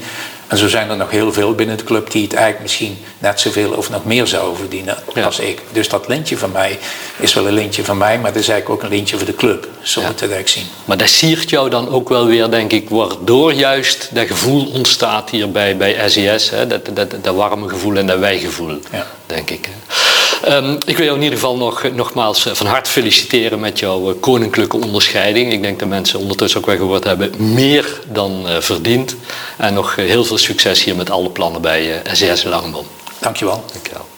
En 0.52 0.58
zo 0.58 0.68
zijn 0.68 0.90
er 0.90 0.98
nog 0.98 1.12
heel 1.12 1.34
veel 1.34 1.56
binnen 1.56 1.78
de 1.78 1.84
club 1.84 2.12
die 2.12 2.24
het 2.24 2.34
eigenlijk 2.34 2.64
misschien 2.64 2.98
net 3.20 3.40
zoveel 3.40 3.72
of 3.72 3.90
nog 3.90 4.06
meer 4.06 4.28
zouden 4.28 4.58
verdienen 4.58 4.98
als 5.24 5.40
ik. 5.40 5.62
Dus 5.72 5.90
dat 5.90 6.08
lintje 6.08 6.38
van 6.38 6.52
mij 6.52 6.80
is 7.20 7.34
wel 7.34 7.48
een 7.48 7.54
lintje 7.54 7.84
van 7.84 7.98
mij, 7.98 8.18
maar 8.18 8.32
het 8.32 8.40
is 8.40 8.48
eigenlijk 8.48 8.82
ook 8.82 8.90
een 8.90 8.96
lintje 8.96 9.18
voor 9.18 9.26
de 9.26 9.36
club. 9.36 9.68
Zo 9.82 10.02
moet 10.02 10.10
het 10.10 10.20
eigenlijk 10.20 10.50
zien. 10.50 10.66
Maar 10.86 10.98
dat 10.98 11.10
siert 11.10 11.50
jou 11.50 11.70
dan 11.70 11.90
ook 11.90 12.10
wel 12.10 12.26
weer, 12.26 12.50
denk 12.50 12.72
ik, 12.72 12.90
waardoor 12.90 13.54
juist 13.54 14.10
dat 14.12 14.28
gevoel 14.28 14.72
ontstaat 14.74 15.30
hier 15.30 15.52
bij, 15.52 15.78
bij 15.78 16.10
SES. 16.10 16.50
Hè? 16.50 16.68
Dat, 16.68 16.90
dat, 16.94 17.16
dat 17.22 17.36
warme 17.36 17.70
gevoel 17.70 17.96
en 17.96 18.08
dat 18.08 18.20
wijgevoel, 18.20 18.80
ja. 18.92 19.08
denk 19.26 19.50
ik. 19.50 19.70
Um, 20.48 20.78
ik 20.86 20.98
wil 20.98 21.06
jou 21.06 21.18
in 21.18 21.24
ieder 21.24 21.40
geval 21.40 21.58
nog, 21.58 21.84
nogmaals 21.94 22.46
eh, 22.46 22.54
van 22.54 22.66
harte 22.66 22.90
feliciteren 22.90 23.60
met 23.60 23.80
jouw 23.80 24.10
eh, 24.10 24.20
koninklijke 24.20 24.78
onderscheiding. 24.78 25.54
Ik 25.54 25.62
denk 25.62 25.80
dat 25.80 25.88
mensen 25.88 26.20
ondertussen 26.20 26.60
ook 26.60 26.66
wel 26.66 26.76
gehoord 26.76 27.04
hebben, 27.04 27.54
meer 27.54 28.02
dan 28.12 28.44
uh, 28.46 28.58
verdiend. 28.60 29.16
En 29.58 29.74
nog 29.74 29.96
heel 29.96 30.24
veel 30.24 30.38
succes 30.38 30.84
hier 30.84 30.96
met 30.96 31.10
alle 31.10 31.30
plannen 31.30 31.62
bij 31.62 32.06
uh, 32.06 32.14
SES 32.14 32.44
Langenboom. 32.44 32.86
Dankjewel. 33.20 33.64
Dankjewel. 33.74 34.11